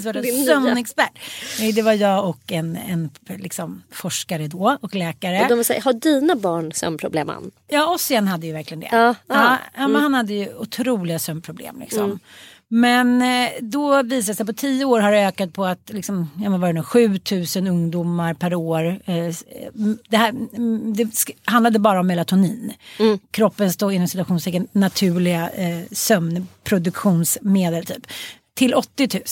[0.46, 1.18] Sömnexpert.
[1.58, 5.42] Nej, det var jag och en, en liksom, forskare då och läkare.
[5.42, 7.50] Och de säger, har dina barn sömnproblem?
[7.68, 8.88] Ja, Ossian hade ju verkligen det.
[8.92, 11.80] Ja, ja, men han hade ju otroliga sömnproblem.
[11.80, 12.20] Liksom.
[12.72, 16.30] Men eh, då visade det sig på tio år har det ökat på att liksom,
[16.42, 19.00] ja, men vad är det nu, 7000 ungdomar per år.
[19.04, 19.34] Eh,
[19.74, 21.08] mm, det, här, mm, det
[21.44, 22.72] handlade bara om melatonin.
[23.30, 28.06] Kroppens då inom citationstecken naturliga eh, sömnproduktionsmedel typ.
[28.54, 29.22] Till 80 000.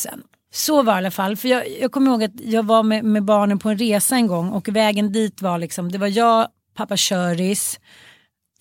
[0.53, 1.37] Så var det i alla fall.
[1.37, 4.27] För jag, jag kommer ihåg att jag var med, med barnen på en resa en
[4.27, 7.81] gång och vägen dit var liksom, det var jag, pappa Köris,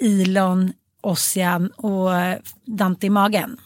[0.01, 3.57] Ilon, Ossian och eh, Dante i magen.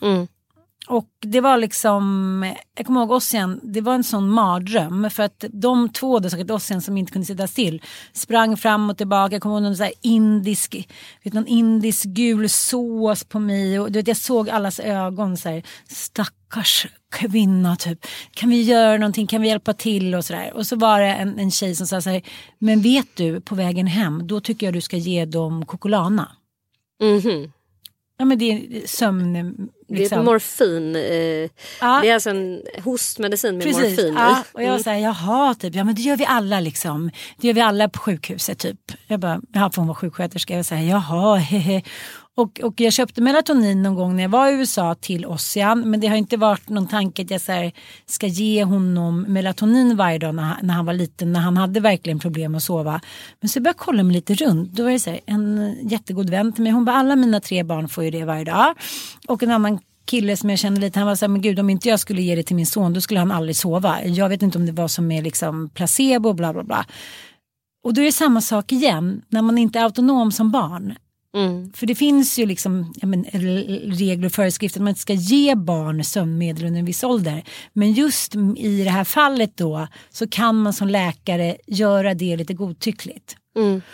[0.92, 5.46] Och det var liksom, jag kommer ihåg Ossian, det var en sån mardröm för att
[5.50, 7.82] de två, då, säkert Ossian som inte kunde sitta still,
[8.14, 9.36] sprang fram och tillbaka.
[9.36, 10.88] Jag kommer ihåg någon så här indisk,
[11.24, 15.50] vet, någon indisk gul sås på mig och du vet, jag såg allas ögon så
[15.50, 20.54] här, stackars kvinna typ, kan vi göra någonting, kan vi hjälpa till och sådär.
[20.54, 22.22] Och så var det en, en tjej som sa så här,
[22.60, 26.32] men vet du på vägen hem, då tycker jag du ska ge dem Cocolana.
[27.02, 27.52] -hmm.
[28.22, 29.34] Ja men det är sömn,
[29.88, 30.20] Det är liksom.
[30.20, 30.96] ett morfin.
[30.96, 31.02] Eh,
[31.82, 32.00] Ja.
[32.02, 34.44] Det är alltså en hostmedicin med Precis, morfin ja, i.
[34.58, 37.12] och jag var såhär, jaha, typ, ja men det gör vi alla liksom.
[37.38, 38.80] Det gör vi alla på sjukhuset typ.
[39.08, 40.54] Jag bara, jaha för hon var sjuksköterska.
[40.54, 41.82] Jag var såhär, jaha, hehe.
[42.38, 45.90] Och, och jag köpte melatonin någon gång när jag var i USA till Ossian.
[45.90, 47.72] Men det har inte varit någon tanke att jag så här,
[48.06, 51.34] ska ge honom melatonin varje dag när han, när han var liten.
[51.34, 53.02] När han hade verkligen problem att sova.
[53.42, 54.72] Men så började jag kolla mig lite runt.
[54.72, 56.72] Då var det så här, en jättegod vän till mig.
[56.72, 58.76] Hon bara, alla mina tre barn får ju det varje dag.
[59.28, 61.70] Och en annan kille som jag känner lite, han var så här, men gud om
[61.70, 64.06] inte jag skulle ge det till min son då skulle han aldrig sova.
[64.06, 66.86] Jag vet inte om det var som är liksom placebo bla bla bla.
[67.84, 70.96] Och då är det samma sak igen när man inte är autonom som barn.
[71.38, 71.74] Mm.
[71.74, 73.24] För det finns ju liksom men,
[73.84, 77.44] regler och föreskrifter att man inte ska ge barn sömnmedel under en viss ålder.
[77.74, 82.54] Men just i det här fallet då så kan man som läkare göra det lite
[82.54, 83.36] godtyckligt.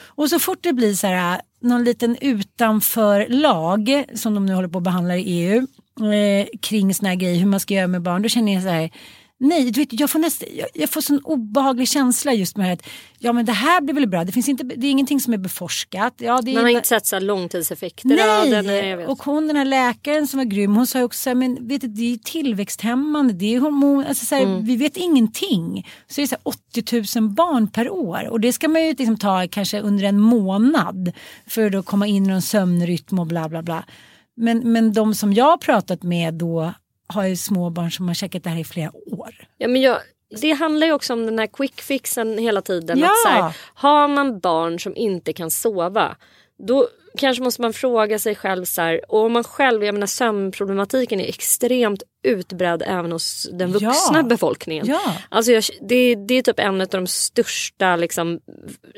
[0.05, 4.67] Och så fort det blir så här någon liten utanför lag som de nu håller
[4.67, 5.67] på att behandla i EU
[6.13, 8.69] eh, kring såna här grejer hur man ska göra med barn då känner jag så
[8.69, 8.91] här
[9.39, 12.87] Nej, du vet, jag får nästan, jag, jag får sån obehaglig känsla just med att
[13.19, 15.37] ja men det här blir väl bra, det, finns inte, det är ingenting som är
[15.37, 16.13] beforskat.
[16.17, 18.63] Ja, det är Man har inte sett så långtidseffekter av.
[18.63, 19.09] Nej, jag vet.
[19.09, 22.13] och hon den här läkaren som var grym hon sa också men vet du, det
[22.13, 24.65] är tillväxthämmande, det är hormon, alltså så här, Mm.
[24.65, 25.87] vi vet ingenting.
[26.07, 26.41] Så det är så här
[27.03, 30.19] 80 000 barn per år och det ska man ju liksom ta kanske under en
[30.19, 31.11] månad
[31.47, 33.83] för att då komma in i någon sömnrytm och bla bla bla.
[34.35, 36.73] Men, men de som jag har pratat med då
[37.07, 39.47] har ju små barn som har käkat det här i flera år.
[39.57, 39.97] Ja, men jag,
[40.41, 42.99] Det handlar ju också om den här quick fixen hela tiden.
[42.99, 43.05] Ja.
[43.05, 46.15] Att så här, har man barn som inte kan sova
[46.59, 50.07] då kanske måste man fråga sig själv så här, och om man själv, jag menar
[50.07, 54.23] sömnproblematiken är extremt utbredd även hos den vuxna Ja.
[54.23, 54.85] befolkningen.
[54.87, 55.13] Ja.
[55.29, 58.39] Alltså jag, det, det är typ en av de största liksom,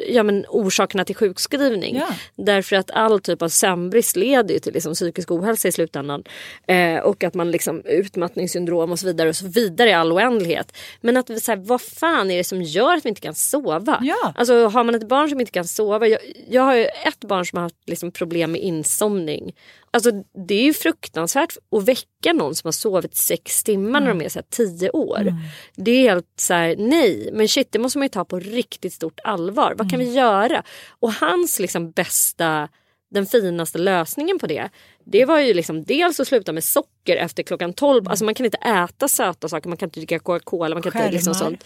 [0.10, 1.96] ja, men orsakerna till sjukskrivning.
[1.96, 2.08] Ja.
[2.46, 6.24] Därför att all typ av sömnbrist leder till liksom, psykisk ohälsa i slutändan.
[6.68, 10.78] Eh, och att man liksom utmattningssyndrom och så vidare och så vidare i all oändlighet.
[11.02, 14.00] Men att så här, vad fan är det som gör att vi inte kan sova?
[14.02, 14.34] Ja.
[14.36, 16.08] Alltså har man ett barn som inte kan sova.
[16.08, 19.56] Jag, jag har ju ett barn som har haft liksom, problem med insomning.
[19.92, 20.12] Alltså
[20.48, 24.30] det är ju fruktansvärt att väcka någon som har sovit sex timmar när de är
[24.30, 25.34] så tio år.
[25.76, 28.94] Det är helt så här, nej men shit det måste man ju ta på riktigt
[28.94, 29.76] stort allvar.
[29.78, 30.64] Vad kan vi göra?
[30.90, 32.70] Och hans liksom bästa
[33.12, 34.70] den finaste lösningen på det
[35.12, 38.08] det var ju liksom dels att sluta med socker efter klockan 12.
[38.10, 41.12] Alltså man kan inte äta söta saker, man kan inte dricka Coca-Cola, man kan inte
[41.12, 41.50] liksom Skärmar.
[41.50, 41.64] sånt.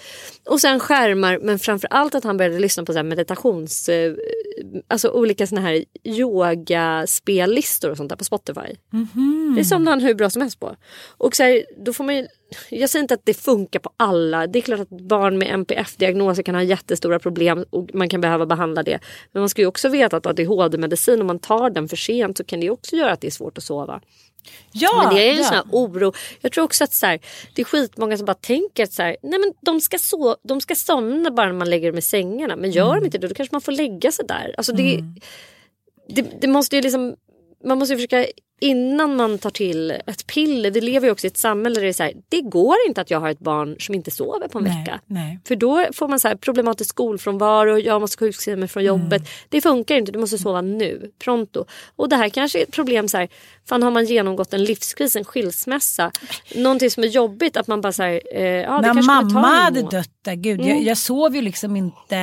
[0.49, 3.89] Och sen skärmar men framförallt att han började lyssna på så här meditations...
[3.89, 4.13] eh,
[4.88, 8.75] Alltså olika såna här yogaspellistor och sånt där på Spotify.
[9.58, 10.75] Det somnar han hur bra som helst på.
[11.17, 12.27] Och så här, då får man ju,
[12.69, 14.47] jag säger inte att det funkar på alla.
[14.47, 18.45] Det är klart att barn med NPF-diagnoser kan ha jättestora problem och man kan behöva
[18.45, 18.99] behandla det.
[19.32, 22.43] Men man ska ju också veta att ADHD-medicin, om man tar den för sent så
[22.43, 24.02] kan det också göra att det svårt att sova.
[24.72, 25.43] Ja, Men det är ju ja.
[25.43, 26.13] sån här oro.
[26.41, 27.19] Jag tror också att så här,
[27.56, 30.62] det är skitmånga som bara tänker att så här, nej men de, ska så, de
[30.62, 32.56] ska somna bara när man lägger dem i sängarna.
[32.56, 33.00] Men gör Mm.
[33.00, 34.54] de inte det då kanske man får lägga sig där.
[34.58, 35.04] Alltså det,
[36.08, 37.15] det, det måste ju liksom,
[37.65, 38.26] man måste ju försöka
[38.63, 40.71] innan man tar till ett piller.
[40.71, 43.02] Vi lever ju också i ett samhälle där det är så här, det går inte
[43.02, 44.99] att jag har ett barn som inte sover på en Nej, vecka.
[45.06, 45.39] nej.
[45.47, 49.21] För då får man så här problematisk skolfrånvaro, jag måste sjukskriva mig från jobbet.
[49.21, 49.28] Mm.
[49.49, 51.65] Det funkar inte, du måste sova nu, pronto.
[51.95, 53.28] Och det här kanske är ett problem så här,
[53.69, 56.12] fan har man genomgått en livskris, en skilsmässa,
[56.56, 59.21] någonting som är jobbigt att man bara så här, eh, ja det När kanske kommer
[59.21, 60.69] ta mamma hade dött där, gud, Mm.
[60.76, 62.15] jag, jag sov ju liksom inte.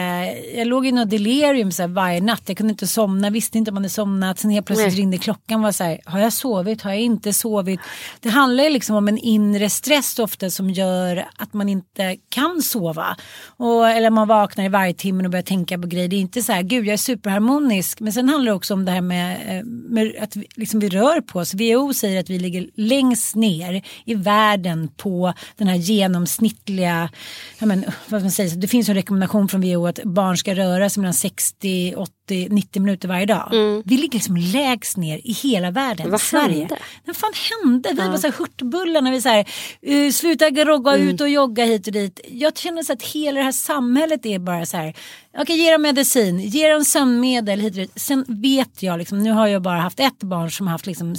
[0.55, 2.43] Jag låg i något delirium så här varje natt.
[2.47, 4.39] Jag kunde inte somna, visste inte om man hade somnat.
[4.39, 4.97] Sen helt plötsligt Nej.
[5.01, 5.63] ringde klockan.
[5.63, 6.83] Var så här, har jag jag sovit?
[6.83, 7.81] Har jag inte sovit?
[8.21, 12.63] Det handlar ju liksom om en inre stress ofta som gör att man inte kan
[12.63, 13.17] sova.
[13.57, 16.09] Och, eller man vaknar i varje timme och börjar tänka på grejer.
[16.09, 18.01] Det är inte så här, gud jag är superharmonisk.
[18.01, 20.89] Men sen handlar det också om det här med, eh, med att vi, liksom vi
[20.89, 21.55] rör på oss.
[21.55, 27.11] WHO säger att vi ligger längst ner i världen på den här genomsnittliga,
[27.59, 31.01] men, vad man säger, det finns en rekommendation från WHO att barn ska röra sig
[31.01, 33.49] mellan 60, 80, 90 minuter varje dag.
[33.85, 36.11] Vi ligger liksom lägst ner i hela världen, Mm.
[36.11, 36.59] Vad Sverige.
[36.59, 36.79] hände?
[37.05, 37.89] Vad fan hände?
[37.93, 39.47] Vi var så här hurtbullar när vi så här,
[39.89, 41.09] uh, sluta grogga Mm.
[41.09, 42.21] ut och jogga hit och dit.
[42.29, 44.95] Jag känner så att hela det här samhället är bara så här,
[45.39, 47.93] okej ge dem medicin, ge dem sömnmedel hit och dit.
[47.97, 51.15] Sen vet jag, liksom, nu har jag bara haft ett barn som har haft liksom,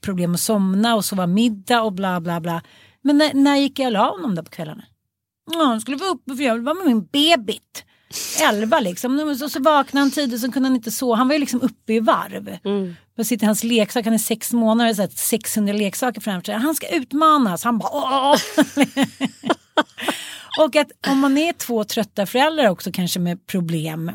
[0.00, 2.62] problem att somna och sova middag och bla bla bla.
[3.02, 4.82] Men när, när gick jag och la honom där på kvällarna?
[5.52, 7.84] Ja, han skulle vara uppe för jag var med min bebit.
[8.42, 9.18] Elva liksom.
[9.42, 11.16] Och så vaknade han tidigt så kunde han inte sova.
[11.16, 12.58] Han var ju liksom uppe i varv.
[13.16, 16.54] Då sitter hans leksak, han är sex månader, så här 600 leksaker framför sig.
[16.54, 17.64] Han ska utmanas.
[17.64, 18.36] Han bara åh.
[20.58, 24.10] Och att om man är två trötta föräldrar också kanske med problem.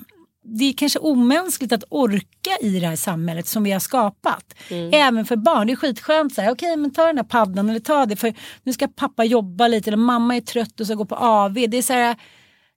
[0.48, 4.54] Det är kanske omänskligt att orka i det här samhället som vi har skapat.
[4.94, 5.68] Även för barn.
[5.68, 8.34] Det är skitskönt så här, okej men ta den här paddan eller ta det för
[8.64, 11.54] nu ska pappa jobba lite eller mamma är trött och ska gå på AV.
[11.54, 12.16] Det är så här,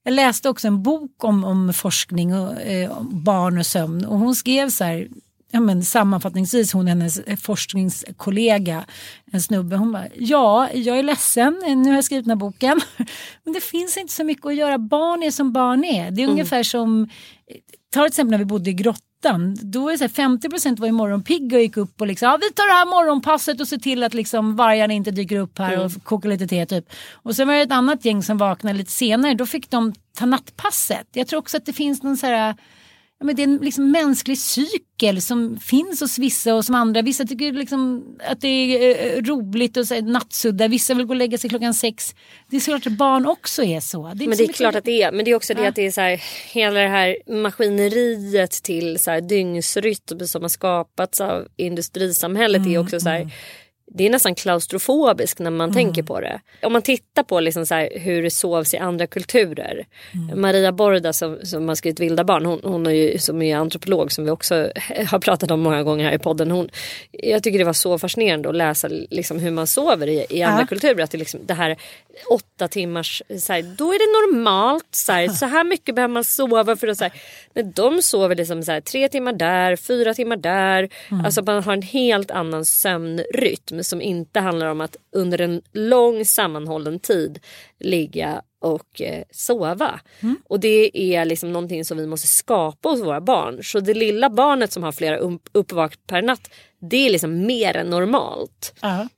[0.08, 4.18] jag läste också en bok om, om forskning och eh, om barn och sömn och
[4.18, 5.08] hon skrev så här
[5.50, 8.84] Ja, men sammanfattningsvis, hon hennes forskningskollega,
[9.32, 12.80] en snubbe, hon bara ja, jag är ledsen, nu har jag skrivit den här boken.
[13.44, 16.10] Men det finns inte så mycket att göra, barn är som barn är.
[16.10, 17.08] Det är ungefär som,
[17.90, 18.72] ta till exempel när vi bodde i
[19.22, 22.28] grottan, då är det så här, 50% var ju morgonpigga och gick upp och liksom,
[22.28, 25.58] ja, vi tar det här morgonpasset och ser till att liksom vargarna inte dyker upp
[25.58, 26.90] här och kokar lite te typ.
[27.12, 30.26] Och sen var det ett annat gäng som vaknade lite senare, då fick de ta
[30.26, 31.06] nattpasset.
[31.12, 32.54] Jag tror också att det finns någon så här
[33.24, 37.02] men det är en liksom mänsklig cykel som finns hos vissa och som andra.
[37.02, 40.68] Vissa tycker liksom att det är eh, roligt och så här, nattsudda.
[40.68, 42.14] Vissa vill gå och lägga sig klockan sex.
[42.50, 44.12] Det är såklart att barn också är så.
[44.14, 45.12] Det är Men så det är mycket- klart att det är.
[45.12, 45.68] Men det är också det Ja.
[45.68, 46.20] att det är så här,
[46.52, 53.00] hela det här maskineriet till så här dygnsrytm som har skapats av industrisamhället är också
[53.00, 53.30] så här.
[53.90, 56.40] Det är nästan klaustrofobiskt när man tänker på det.
[56.62, 59.86] Om man tittar på liksom så hur det sovs i andra kulturer.
[60.34, 64.12] Maria Borda som, som har skrivit Vilda barn, hon, hon är ju, som är antropolog
[64.12, 64.54] som vi också
[65.10, 66.50] har pratat om många gånger här i podden.
[66.50, 66.68] Hon,
[67.12, 70.60] jag tycker det var så fascinerande att läsa liksom hur man sover i, i andra
[70.62, 70.66] Ja.
[70.66, 71.02] kulturer.
[71.02, 71.76] Att det, liksom, det här
[72.30, 74.88] åtta timmars, så här, då är det normalt.
[74.90, 77.12] Så här, så här mycket behöver man sova för att så här,
[77.54, 80.88] men de sover liksom så här, tre timmar där, fyra timmar där.
[81.24, 86.24] Alltså man har en helt annan sömnrytm som inte handlar om att under en lång
[86.24, 87.38] sammanhållen tid
[87.80, 90.00] ligga och eh, sova.
[90.48, 93.60] Och det är liksom någonting som vi måste skapa hos våra barn.
[93.64, 96.50] Så det lilla barnet som har flera upp- uppvak per natt
[96.80, 98.74] det är liksom mer än normalt.
[98.80, 99.08] Ja.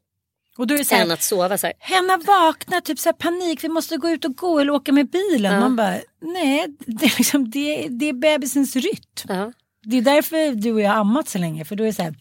[0.61, 1.75] Och då är så här, Än att sova så här.
[1.79, 5.11] Henna vakna, typ så här, panik, vi måste gå ut och gå eller åka med
[5.11, 5.61] bilen.
[5.61, 9.29] Man bara, nej, det är, liksom, det, det är bebisens rytm.
[9.29, 9.53] Ja.
[9.83, 12.03] Det är därför du och jag har ammat så länge, för då är det så
[12.03, 12.15] här,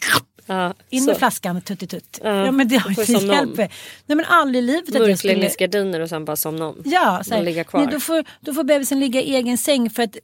[0.46, 1.10] Ja, in så.
[1.10, 2.20] med flaskan, tutti-tutt.
[2.24, 3.28] Ja, Ja, men det, somna om.
[3.30, 3.74] hjälper.
[4.06, 5.08] Nej men aldrig i livet jag skulle...
[5.10, 6.82] Mörkläggningsgardiner och sen bara somna om.
[6.86, 10.18] Ja, så här, nej, då, får, då får bebisen ligga i egen säng för att,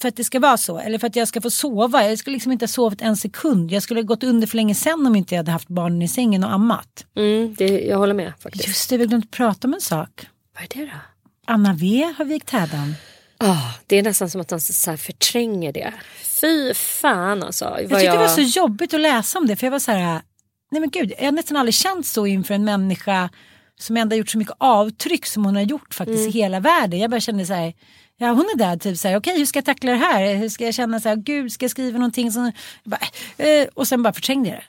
[0.00, 0.78] för att det ska vara så.
[0.78, 2.08] Eller för att jag ska få sova.
[2.08, 3.72] Jag skulle liksom inte ha sovit en sekund.
[3.72, 6.08] Jag skulle ha gått under för länge sedan om inte jag hade haft barnen i
[6.08, 7.06] sängen och ammat.
[7.16, 8.68] Mm, det, jag håller med faktiskt.
[8.68, 10.26] Just det, vi glömt prata om en sak.
[10.54, 10.98] Vad är det då?
[11.46, 12.94] Anna V har vikt hädan.
[13.38, 15.92] Ah, det är nästan som att han så förtränger det.
[16.40, 17.64] Fy fan alltså.
[17.64, 18.14] Jag tyckte jag...
[18.14, 20.22] det var så jobbigt att läsa om det för jag var så här,
[20.70, 23.30] nej men gud, jag har nästan aldrig känt så inför en människa
[23.78, 26.28] som ändå har gjort så mycket avtryck som hon har gjort faktiskt Mm.
[26.28, 27.00] i hela världen.
[27.00, 27.72] Jag bara kände så här,
[28.22, 30.34] ja hon är där typ så här, okej hur ska jag tackla det här?
[30.34, 32.52] Hur ska jag känna så här, gud ska jag skriva någonting som,
[32.84, 33.00] bara,
[33.36, 34.64] eh, och sen bara förträngde jag det.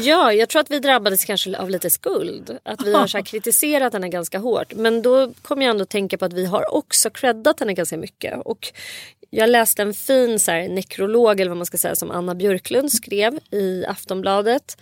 [0.00, 2.58] Ja, jag tror att vi drabbades kanske av lite skuld.
[2.62, 4.74] Att vi har så kritiserat henne ganska hårt.
[4.74, 8.38] Men då kommer jag ändå tänka på att vi har också creddat henne ganska mycket.
[8.44, 8.72] Och
[9.30, 12.92] jag läste en fin så här, nekrolog eller vad man ska säga som Anna Björklund
[12.92, 14.78] skrev i Aftonbladet.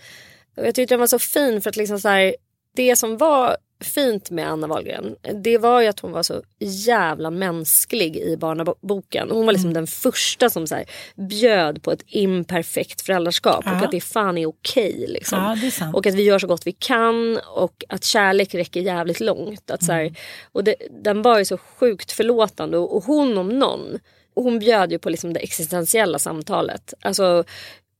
[0.57, 2.35] Och jag tyckte den var så fin för att liksom så här,
[2.75, 7.29] det som var fint med Anna Wahlgren det var ju att hon var så jävla
[7.31, 9.31] mänsklig i barnaboken.
[9.31, 10.85] Hon var liksom den första som så här,
[11.15, 13.85] bjöd på ett imperfekt föräldraskap och Ja.
[13.85, 15.05] att det fan är okej.
[15.07, 15.39] liksom.
[15.39, 15.95] Ja, är.
[15.95, 19.71] Och att vi gör så gott vi kan och att kärlek räcker jävligt långt.
[19.71, 20.03] Att så Mm.
[20.03, 20.15] här,
[20.51, 23.99] och det, den var ju så sjukt förlåtande och, och hon om någon,
[24.35, 26.93] och hon bjöd ju på liksom det existentiella samtalet.
[27.01, 27.43] Alltså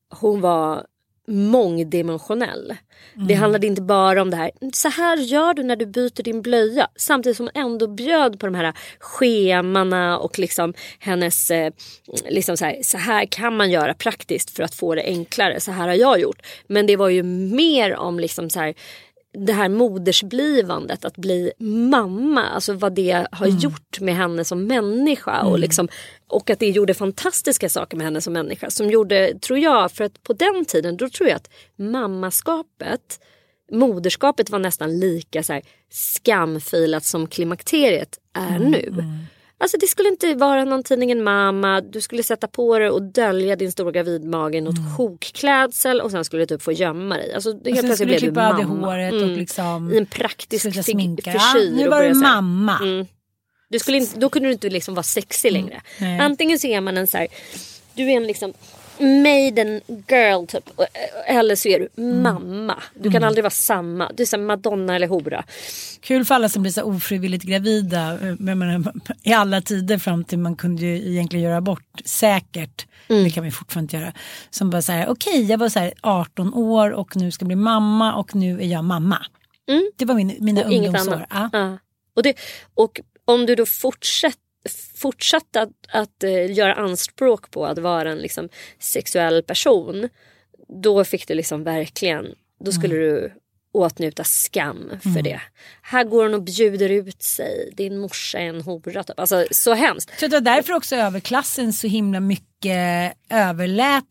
[0.09, 0.85] hon var
[1.27, 2.73] mångdimensionell.
[3.13, 3.37] Det Mm.
[3.39, 6.87] handlade inte bara om det här, så här gör du när du byter din blöja.
[6.95, 11.73] Samtidigt som hon ändå bjöd på de här schemana och liksom hennes, eh,
[12.29, 15.59] liksom så, här, så här kan man göra praktiskt för att få det enklare.
[15.59, 16.41] Så här har jag gjort.
[16.67, 18.73] Men det var ju mer om liksom så här,
[19.33, 25.41] det här modersblivandet, att bli mamma, alltså vad det har gjort med henne som människa
[25.41, 25.87] och, liksom,
[26.27, 28.69] och att det gjorde fantastiska saker med henne som människa.
[28.69, 33.19] Som gjorde, tror jag, för att på den tiden då tror jag att mammaskapet,
[33.71, 39.03] moderskapet var nästan lika så här, skamfilat som klimakteriet är nu.
[39.59, 43.55] Alltså det skulle inte vara någon tidningen mamma, du skulle sätta på dig och dölja
[43.55, 47.33] din stora gravidmage i något sjokklädsel och sen skulle du typ få gömma dig.
[47.33, 48.87] Alltså, det helt plötsligt blev du mamma.
[48.87, 49.35] håret och Mm.
[49.35, 51.33] liksom I en praktisk sminka.
[51.33, 51.71] Ja, frisyr.
[51.75, 52.79] nu var du mamma.
[52.81, 53.05] Mm.
[53.69, 55.81] Du skulle inte, då kunde du inte liksom vara sexig längre.
[55.99, 56.19] nej.
[56.19, 57.27] Antingen så är man en så här,
[57.93, 58.53] du är en liksom
[58.99, 60.69] maiden girl typ.
[61.27, 62.83] Eller så är du mamma.
[62.93, 64.11] Du kan aldrig vara samma.
[64.13, 65.43] Du är så här Madonna eller hora.
[66.01, 68.91] Kul för alla som blir så ofrivilligt gravida eh, men, men,
[69.23, 72.87] i alla tider fram till man kunde ju egentligen göra abort säkert.
[73.09, 73.23] Mm.
[73.23, 74.13] Det kan vi fortfarande inte göra.
[74.49, 77.47] Som bara så här, okej jag var så här 18 år och nu ska jag
[77.47, 79.25] bli mamma och nu är jag mamma.
[79.95, 80.73] Det var min, mina Mm.
[80.73, 81.25] och ungdomsår.
[81.29, 81.49] Ja.
[81.53, 81.77] Ja.
[82.15, 82.33] Och, det,
[82.73, 84.37] och om du då fortsätt,
[84.95, 88.49] fortsatte att, att eh, göra anspråk på att vara en liksom,
[88.79, 90.09] sexuell person.
[90.83, 92.25] Då fick du liksom verkligen,
[92.65, 93.07] då skulle Mm.
[93.07, 93.31] du
[93.71, 95.41] åtnjuta skam för det.
[95.81, 97.73] Här går hon och bjuder ut sig.
[97.77, 99.03] Din morsa är en hora.
[99.03, 99.19] Typ.
[99.19, 100.19] Alltså så hemskt.
[100.19, 104.05] Så det var därför också överklassen så himla mycket överlät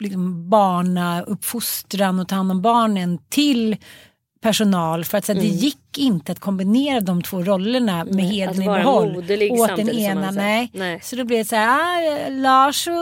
[0.00, 3.76] liksom, barnauppfostran och ta hand om barnen till
[4.44, 8.62] personal för att så, här, det gick inte att kombinera de två rollerna med hedern
[8.62, 9.16] i vara behåll.
[9.50, 10.70] åt den som ena, nej.
[10.72, 11.00] nej.
[11.02, 12.94] Så då blev det så här, ah, Lars och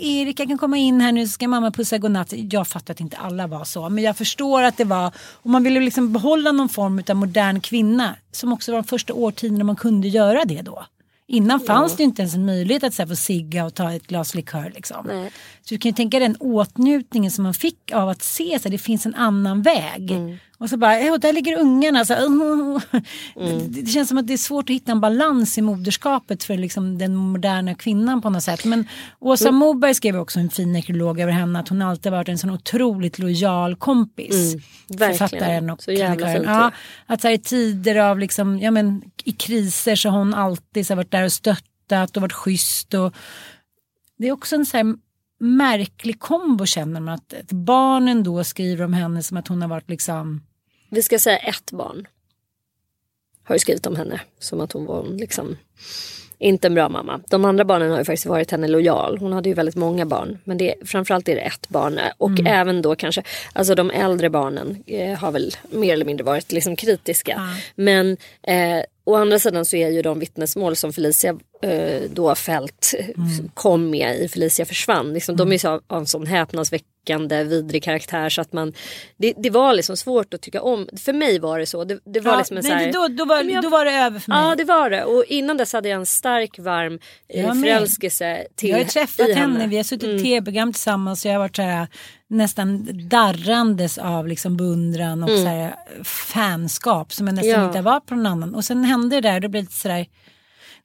[0.00, 2.32] Erika kan komma in här nu så ska mamma pussa godnatt.
[2.36, 5.62] Jag fattar att inte alla var så men jag förstår att det var, och man
[5.62, 9.76] ville liksom behålla någon form av modern kvinna som också var de första årtiondena man
[9.76, 10.84] kunde göra det då.
[11.30, 13.92] Innan fanns det ju inte ens en möjlighet att så här, få sigga och ta
[13.92, 14.72] ett glas likör.
[14.74, 15.06] Liksom.
[15.06, 15.30] Nej.
[15.68, 18.78] Så du kan ju tänka den åtnjutningen som man fick av att se att det
[18.78, 20.10] finns en annan väg.
[20.58, 22.04] Och så bara, ja där ligger ungarna.
[22.04, 22.14] Så,
[23.34, 26.56] det, det känns som att det är svårt att hitta en balans i moderskapet för
[26.56, 28.64] liksom, den moderna kvinnan på något sätt.
[28.64, 32.38] Men Åsa Moberg skrev också en fin nekrolog över henne att hon alltid varit en
[32.38, 34.54] sån otroligt lojal kompis.
[34.88, 35.18] verkligen.
[35.18, 36.76] Författaren och Så fint Ja, ju.
[37.06, 40.86] att så här, i tider av liksom, ja, men, i kriser så har hon alltid
[40.86, 42.94] så här, varit där och stöttat och varit schysst.
[42.94, 43.14] Och,
[44.18, 44.94] det är också en så här
[45.38, 49.68] märklig kombo känner man att, att barnen då skriver om henne som att hon har
[49.68, 50.42] varit liksom
[50.90, 52.06] Vi ska säga ett barn.
[53.44, 54.20] Har ju skrivit om henne.
[54.38, 55.56] Som att hon var liksom
[56.40, 57.20] inte en bra mamma.
[57.28, 59.18] De andra barnen har ju faktiskt varit henne lojal.
[59.18, 60.38] Hon hade ju väldigt många barn.
[60.44, 62.00] Men det, framförallt är det ett barn.
[62.18, 62.46] Och Mm.
[62.46, 63.22] även då kanske,
[63.52, 67.40] alltså de äldre barnen eh, har väl mer eller mindre varit liksom kritiska.
[67.74, 71.38] Men, eh, å andra sidan så är ju de vittnesmål som Felicia
[72.10, 73.50] då fällt mm.
[73.54, 75.12] kom med i Felicia försvann.
[75.12, 75.48] Liksom, mm.
[75.48, 78.72] De är så av, av en sån häpnadsväckande vidrig karaktär så att man
[79.16, 80.88] det, det, var liksom svårt att tycka om.
[81.04, 81.84] För mig var det så.
[81.84, 83.90] Det, det var ja, liksom en nej, här, då, då, var, jag, då var det
[83.90, 84.38] över för mig.
[84.38, 86.98] Ja det var det och innan dess hade jag en stark varm
[87.28, 89.40] eh, förälskelse till Jag har träffat henne.
[89.40, 89.66] henne.
[89.66, 90.22] vi har suttit Mm.
[90.22, 91.86] tv-program tillsammans och jag har varit så här
[92.30, 97.60] nästan darrandes av liksom beundran och så här fanskap som jag nästan Mm.
[97.60, 97.66] Ja.
[97.66, 98.54] inte varit på någon annan.
[98.54, 100.06] Och sen hände det där, det blev lite sådär,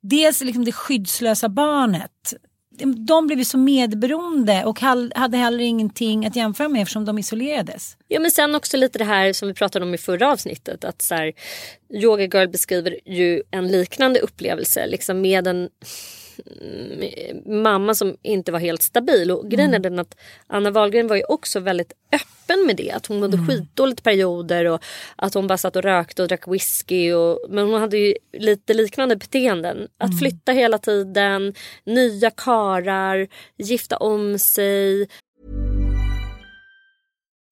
[0.03, 2.33] dels liksom det skyddslösa barnet.
[3.07, 4.79] De blev ju så medberoende och
[5.15, 7.97] hade heller ingenting att jämföra med eftersom de isolerades.
[8.07, 10.83] Ja men sen också lite det här som vi pratade om i förra avsnittet.
[10.83, 11.33] Att så här,
[11.93, 14.87] Yoga Girl beskriver ju en liknande upplevelse.
[14.87, 15.69] Liksom med en
[17.45, 19.31] mamma som inte var helt stabil.
[19.31, 20.17] Och grejen är den att
[20.47, 22.91] Anna Wahlgren var ju också väldigt öppen med det.
[22.91, 24.83] Att hon mådde skitdåligt perioder och
[25.15, 27.13] att hon bara satt och rökte och drack whisky.
[27.13, 29.87] Och, men hon hade ju lite liknande beteenden.
[29.97, 31.53] Att flytta hela tiden,
[31.83, 33.27] nya karar,
[33.57, 35.07] gifta om sig.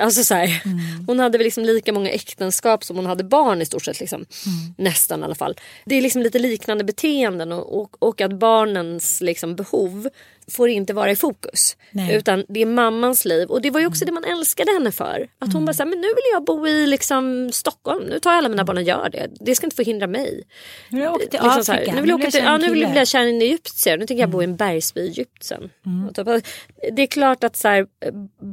[0.00, 1.04] Alltså så här, Mm.
[1.06, 4.00] Hon hade väl liksom lika många äktenskap som hon hade barn i stort sett.
[4.00, 4.16] Liksom.
[4.46, 4.74] Mm.
[4.76, 5.56] Nästan i alla fall.
[5.84, 10.08] Det är liksom lite liknande beteenden och, och, och att barnens liksom, behov
[10.50, 11.76] får inte vara i fokus.
[11.90, 12.14] Nej.
[12.16, 13.48] Utan det är mammans liv.
[13.48, 15.28] Och det var ju också det man älskade henne för.
[15.38, 15.54] Att Mm.
[15.54, 18.04] hon bara sa, men nu vill jag bo i liksom, Stockholm.
[18.04, 19.28] Nu tar jag alla mina barn och gör det.
[19.40, 20.42] Det ska inte förhindra mig.
[20.88, 21.94] Nu vill jag åka till Liksom så här, Afrika.
[21.94, 23.98] nu vill jag, åka till, ja, en nu vill jag bli kär i en egyptier.
[23.98, 25.70] Nu tänker jag bo i en bergsby i Egypten.
[26.08, 26.44] Och typ,
[26.92, 27.86] Det är klart att så här,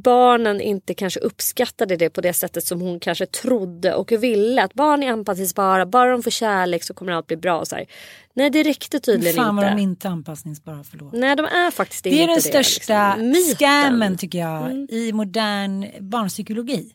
[0.03, 4.63] barnen inte kanske uppskattade det på det sättet som hon kanske trodde och ville.
[4.63, 7.65] Att barn är anpassningsbara, bara de får kärlek så kommer allt bli bra.
[7.65, 7.85] Så här.
[8.37, 9.75] Nej det räckte tydligen Fan vad inte.
[9.75, 11.13] de inte är anpassningsbara, förlåt.
[11.13, 12.41] Nej de är faktiskt Det inte är den det.
[12.41, 13.55] största liksom.
[13.55, 16.91] Scammen tycker jag i modern barnpsykologi.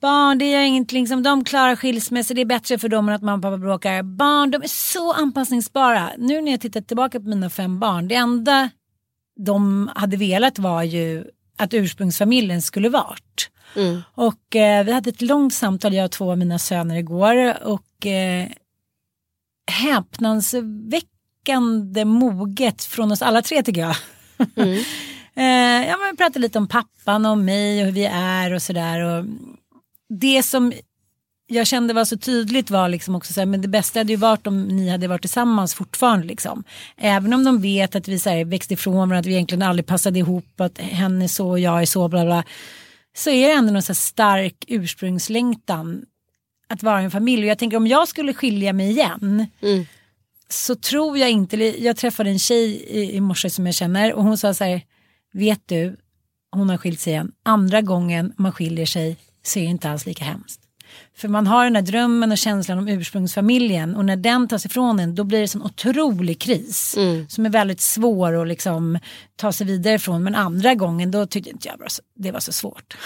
[0.00, 3.22] Barn det är inget, liksom, de klarar skilsmässor, det är bättre för dem än att
[3.22, 4.02] mamma och pappa bråkar.
[4.02, 6.10] Barn de är så anpassningsbara.
[6.18, 8.70] Nu när jag tittar tillbaka på mina fem barn, det enda
[9.40, 11.24] de hade velat var ju
[11.58, 13.50] att ursprungsfamiljen skulle varit.
[14.14, 18.06] Och eh, vi hade ett långt samtal jag och två av mina söner igår och
[18.06, 18.48] eh,
[19.70, 23.96] häpnadsväckande moget från oss alla tre tycker jag.
[25.36, 28.62] eh, ja, men vi pratade lite om pappan och mig och hur vi är och
[28.62, 29.24] sådär.
[30.08, 30.72] Det som
[31.46, 34.16] jag kände var så tydligt var liksom också så här, men det bästa hade ju
[34.16, 36.64] varit om ni hade varit tillsammans fortfarande liksom.
[36.96, 39.86] Även om de vet att vi så här, växte ifrån varandra, att vi egentligen aldrig
[39.86, 42.44] passade ihop, att hen är så och jag är så, bla bla.
[43.16, 46.04] Så är det ändå någon så stark ursprungslängtan
[46.68, 47.42] att vara en familj.
[47.42, 49.46] Och jag tänker om jag skulle skilja mig igen
[50.48, 54.24] så tror jag inte, jag träffade en tjej i, i morse som jag känner och
[54.24, 54.80] hon sa så här,
[55.32, 55.96] vet du,
[56.50, 60.06] hon har skilt sig igen, andra gången man skiljer sig så är det inte alls
[60.06, 60.60] lika hemskt.
[61.16, 65.00] För man har den här drömmen och känslan om ursprungsfamiljen och när den tas ifrån
[65.00, 67.28] en då blir det en otrolig kris Mm.
[67.28, 68.98] som är väldigt svår att liksom
[69.36, 70.24] ta sig vidare ifrån.
[70.24, 72.96] Men andra gången då tyckte inte jag det var så svårt.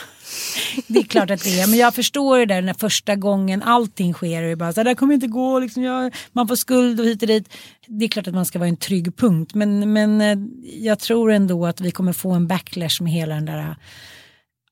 [0.86, 4.14] Det är klart att det är, men jag förstår det där när första gången allting
[4.14, 6.56] sker och det bara så här, det här kommer inte gå, liksom, jag, man får
[6.56, 7.54] skuld och hit och dit.
[7.86, 10.36] Det är klart att man ska vara en trygg punkt men, men eh,
[10.84, 13.76] jag tror ändå att vi kommer få en backlash med hela den där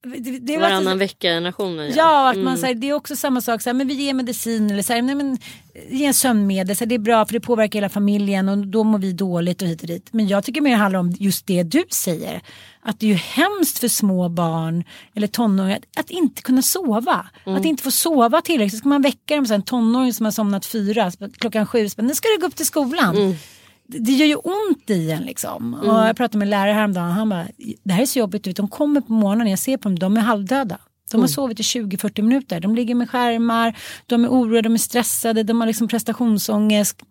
[0.03, 1.93] det, det var Varannan vecka generationen.
[1.97, 2.45] Ja, att Mm.
[2.45, 4.83] man, så här, det är också samma sak, så här, men vi ger medicin eller
[4.83, 5.39] så här, nej, men,
[5.91, 8.85] ge en sömnmedel, så här, det är bra för det påverkar hela familjen och då
[8.85, 10.09] mår vi dåligt och hit och dit.
[10.13, 12.41] Men jag tycker mer det handlar om just det du säger.
[12.89, 14.85] Att det är ju hemskt för små barn
[15.15, 17.27] eller tonåringar att, att inte kunna sova.
[17.47, 17.59] Mm.
[17.59, 18.73] Att inte få sova tillräckligt.
[18.73, 22.03] Så ska man väcka dem, så en tonåring som har somnat fyra, klockan sju, så
[22.03, 23.17] nu ska du gå upp till skolan.
[23.17, 23.35] Mm.
[23.87, 25.75] Det, det gör ju ont i en liksom.
[25.75, 27.47] Och jag pratade med en lärare häromdagen han bara,
[27.85, 28.57] det här är så jobbigt, ut.
[28.57, 30.79] de kommer på morgonen, jag ser på dem, de är halvdöda.
[31.11, 31.29] De har Mm.
[31.29, 32.61] sovit i 20-40 minuter.
[32.61, 37.03] De ligger med skärmar, de är oroliga, de är stressade, de har liksom prestationsångest.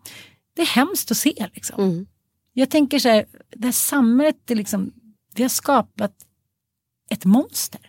[0.56, 1.46] Det är hemskt att se.
[1.54, 1.82] Liksom.
[1.84, 2.06] Mm.
[2.52, 3.24] Jag tänker så här,
[3.56, 4.92] det här samhället, är liksom,
[5.38, 6.12] vi har skapat
[7.10, 7.80] ett monster.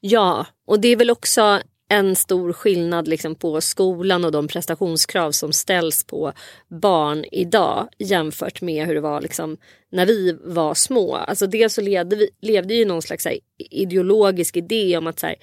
[0.00, 5.32] Ja, och det är väl också en stor skillnad liksom på skolan och de prestationskrav
[5.32, 6.32] som ställs på
[6.68, 9.56] barn idag jämfört med hur det var liksom
[9.90, 11.14] när vi var små.
[11.14, 13.26] Alltså dels så levde vi levde ju någon slags
[13.70, 15.36] ideologisk idé om att så här,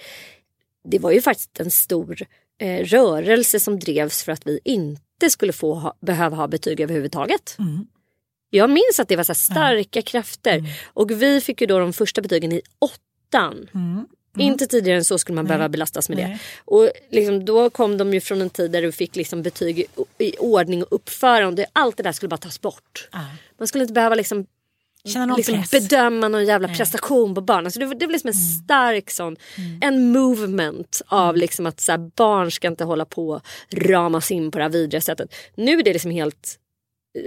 [0.84, 2.18] det var ju faktiskt en stor
[2.60, 7.56] eh, rörelse som drevs för att vi inte skulle få ha, behöva ha betyg överhuvudtaget.
[8.50, 12.22] Jag minns att det var så starka krafter och vi fick ju då de första
[12.22, 13.70] betygen i åttan.
[14.38, 16.28] Inte tidigare än så skulle man behöva belastas med det.
[16.28, 16.40] Nej.
[16.66, 19.86] Och liksom, då kom de ju från en tid där du fick liksom betyg i,
[20.18, 21.66] i ordning och uppförande.
[21.74, 23.10] Allt det där skulle bara tas bort.
[23.58, 24.46] Man skulle inte behöva liksom,
[25.16, 27.66] någon liksom bedöma någon jävla prestation på barn.
[27.66, 29.36] Alltså det, det var liksom en stark sån,
[29.82, 33.42] en movement av liksom att så här, barn ska inte hålla på
[33.72, 35.34] ramas in på det här vidriga sättet.
[35.56, 36.60] Nu är det liksom helt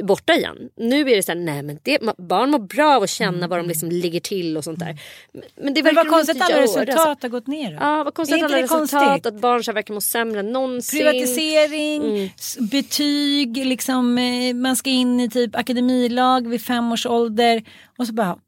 [0.02, 0.56] borta igen.
[0.76, 3.58] Nu är det så här, nej men det, barn mår bra av att känna var
[3.58, 4.98] de liksom ligger till och sånt där.
[5.32, 7.24] Men, det Men verkar vad konstigt att alla resultat alltså.
[7.26, 7.70] har gått ner.
[7.70, 7.76] då.
[7.80, 9.26] Ja, vad konstigt att alla resultat, konstigt?
[9.26, 10.98] att barn så verkar må sämre än någonsin.
[10.98, 12.28] Privatisering, Mm.
[12.70, 17.62] betyg, liksom, eh, man ska in i typ akademilag vid fem års ålder.
[17.98, 18.38] Och så bara,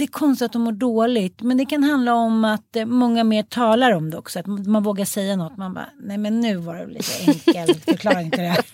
[0.00, 1.42] det är konstigt att de mår dåligt.
[1.42, 4.38] Men det kan handla om att eh, många mer talar om det också.
[4.38, 5.56] Att man man vågar säga något.
[5.56, 7.12] Man bara, nej men nu var det lite
[7.54, 8.64] enkel förklaring till det här.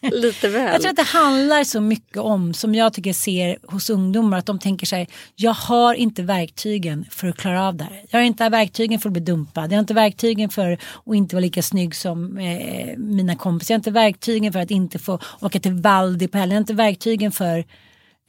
[0.12, 0.72] Lite väl.
[0.72, 4.46] Jag tror att det handlar så mycket om, som jag tycker ser hos ungdomar, att
[4.46, 8.04] de tänker sig, jag har inte verktygen för att klara av det här.
[8.10, 11.36] Jag har inte verktygen för att bli dumpad, jag har inte verktygen för att inte
[11.36, 15.18] vara lika snygg som eh, mina kompisar, jag har inte verktygen för att inte få
[15.40, 17.64] åka till Valdi på helgen, jag har inte verktygen för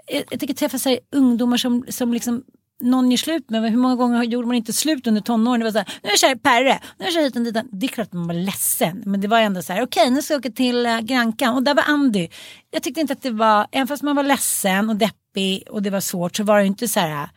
[0.07, 2.43] jag, jag tycker träffa så här, ungdomar som, som liksom
[2.81, 3.71] någon gör slut med.
[3.71, 5.59] Hur många gånger gjorde man inte slut under tonåren?
[5.59, 7.35] Det var så här, nu är jag kär i Perre, nu är jag kär hit
[7.35, 7.55] och dit.
[7.71, 9.03] Det är klart att man var ledsen.
[9.05, 11.63] Men det var ändå så här, okej nu ska jag åka till uh, Grankan och
[11.63, 12.27] där var Andy.
[12.71, 15.89] Jag tyckte inte att det var, även fast man var ledsen och deppig och det
[15.89, 17.29] var svårt så var det inte så här,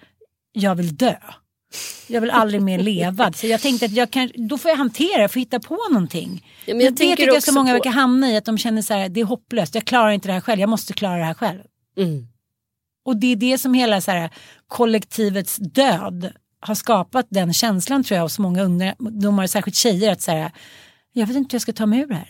[0.53, 1.15] jag vill dö.
[2.07, 3.33] Jag vill aldrig mer leva.
[3.33, 6.47] Så jag tänkte att jag kan, då får jag hantera det, får hitta på någonting.
[6.67, 8.59] Ja, men jag det tänker tycker jag så många på- verkar hamna i, att de
[8.59, 11.17] känner så här, det är hopplöst, jag klarar inte det här själv, jag måste klara
[11.19, 11.61] det här själv.
[11.99, 12.27] Mm.
[13.09, 14.31] Och det är det som hela så här,
[14.67, 20.31] kollektivets död har skapat den känslan tror jag hos många ungdomar, särskilt tjejer, att så
[20.31, 20.51] här,
[21.13, 22.29] jag vet inte hur jag ska ta mig ur det här.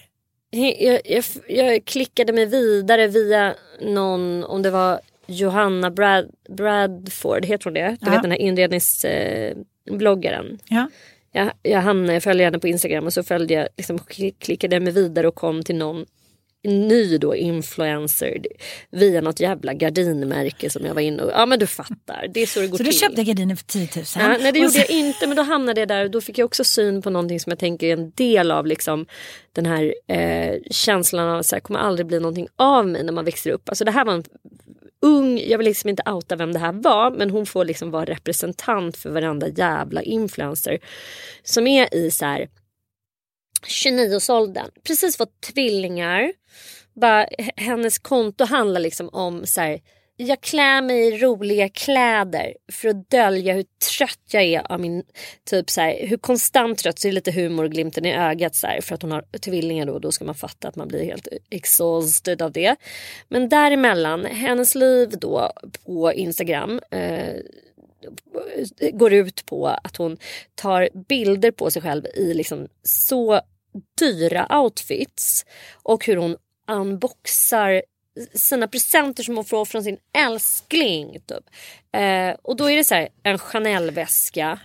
[0.51, 7.64] Jag, jag, jag klickade mig vidare via någon, om det var Johanna Brad, Bradford, heter
[7.64, 7.97] hon det?
[8.01, 8.11] Du Ja.
[8.12, 10.59] vet den här inredningsbloggaren.
[10.68, 10.89] Ja.
[11.33, 14.76] Jag, jag, hamnade, jag följde henne på Instagram och så följde jag, liksom, kli- klickade
[14.76, 16.07] jag mig vidare och kom till någon
[16.65, 18.39] ny då influencer
[18.91, 22.47] via något jävla gardinmärke som jag var inne och, ja men du fattar, det är
[22.47, 22.99] så det går Så du till.
[23.01, 24.05] köpte gardiner för 10 000?
[24.19, 26.39] Ja, nej det gjorde så- jag inte men då hamnade jag där och då fick
[26.39, 29.07] jag också syn på någonting som jag tänker är en del av liksom
[29.53, 33.25] den här eh, känslan av att det kommer aldrig bli någonting av mig när man
[33.25, 33.69] växer upp.
[33.69, 34.25] Alltså det här var en
[35.03, 38.05] ung, jag vill liksom inte outa vem det här var men hon får liksom vara
[38.05, 40.79] representant för varenda jävla influencer
[41.43, 42.49] som är i så här
[43.67, 46.33] 29-årsåldern, precis fått tvillingar.
[46.95, 49.81] Bara, hennes konto handlar liksom om så här,
[50.21, 53.65] jag klär mig i roliga kläder för att dölja hur
[53.99, 55.03] trött jag är av min,
[55.51, 58.81] typ så här, hur konstant trött, så är det lite glimten i ögat så här,
[58.81, 62.43] för att hon har tvillingar då, då ska man fatta att man blir helt exhausted
[62.43, 62.77] av det.
[63.29, 65.53] Men däremellan, hennes liv då
[65.87, 67.37] på Instagram eh,
[68.93, 70.17] går ut på att hon
[70.55, 73.41] tar bilder på sig själv i liksom så
[73.99, 75.47] dyra outfits
[75.83, 76.37] och hur hon
[76.69, 77.83] unboxar
[78.35, 81.13] sina presenter som hon får från sin älskling.
[81.13, 81.45] Typ.
[81.93, 84.59] Eh, och då är det så här, en Chanel-väska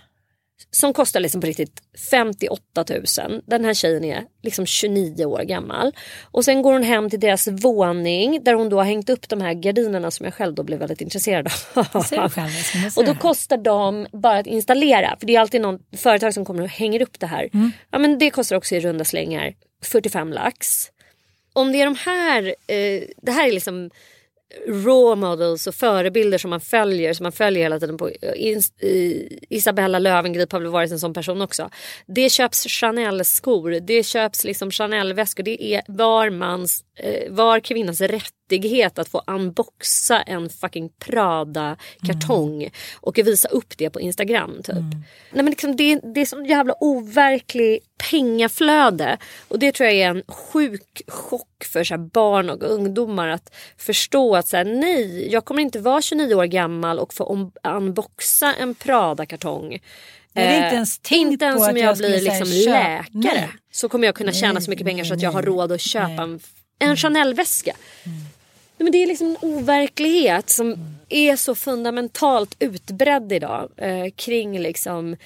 [0.74, 2.84] som kostar liksom på riktigt 58
[3.28, 3.42] 000.
[3.46, 5.92] Den här tjejen är liksom 29 år gammal.
[6.22, 9.40] Och sen går hon hem till deras våning där hon då har hängt upp de
[9.40, 11.86] här gardinerna som jag själv då blev väldigt intresserad av.
[12.96, 16.62] Och då kostar de bara att installera, för det är alltid någon företag som kommer
[16.62, 17.50] och hänger upp det här.
[17.52, 17.72] Mm.
[17.90, 20.90] Ja men det kostar också i runda slängar 45 lax.
[21.52, 23.90] Om det är de här, eh, det här är liksom
[24.68, 28.58] raw models och förebilder som man följer, som man följer hela tiden på eh,
[29.50, 31.70] Isabella Löwengrip har väl varit en sån person också.
[32.06, 38.43] Det köps Chanel-skor, det köps liksom Chanel-väskor, det är var mans, eh, var kvinnas rätt
[38.50, 42.70] rättighet att få unboxa en fucking Prada-kartong
[43.00, 44.74] och visa upp det på Instagram typ.
[44.76, 47.80] Nej, men liksom det, det är sån jävla overklig
[48.10, 49.18] pengaflöde
[49.48, 54.36] och det tror jag är en sjuk chock för så barn och ungdomar att förstå
[54.36, 58.74] att så här, nej, jag kommer inte vara 29 år gammal och få unboxa en
[58.74, 59.78] Prada-kartong.
[60.32, 62.70] Jag hade Eh, inte ens tänkt inte ens på om jag, jag blir liksom köpa-
[62.70, 63.48] läkare Nej.
[63.72, 65.50] så kommer jag kunna tjäna Nej, så mycket pengar så nej, att jag har nej.
[65.50, 66.14] råd att köpa Nej.
[66.18, 66.40] Mm.
[66.78, 67.76] en, en Chanel-väska.
[68.76, 70.76] Nej, men det är liksom en overklighet som
[71.08, 75.16] är så fundamentalt utbredd idag eh, kring liksom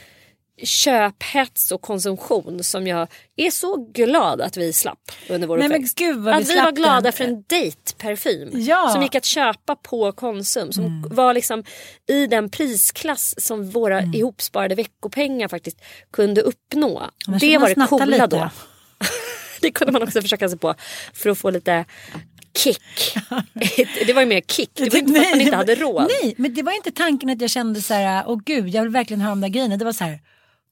[0.63, 5.77] köphets och konsumtion som jag är så glad att vi slapp under vår Nej, men
[5.77, 5.99] uppväxt.
[5.99, 7.13] gud vad vi att vi var glada den.
[7.13, 8.81] för en date-parfym Ja.
[8.81, 8.93] Mm.
[8.93, 10.73] som gick att köpa på Konsum.
[10.73, 11.65] Som var liksom
[12.09, 15.81] i den prisklass som våra ihopsparade veckopengar faktiskt
[16.11, 17.03] kunde uppnå.
[17.41, 18.27] Det var det coola lite.
[18.27, 18.51] då.
[19.61, 20.75] det kunde man också försöka sig på
[21.15, 21.85] för att få lite
[22.59, 22.83] kick.
[24.07, 26.11] det var ju mer kick, det var inte för att man inte hade råd.
[26.23, 28.93] Nej, men det var inte tanken att jag kände så här, åh gud, jag vill
[28.93, 29.77] verkligen ha de där grejerna.
[29.77, 30.19] Det var så här,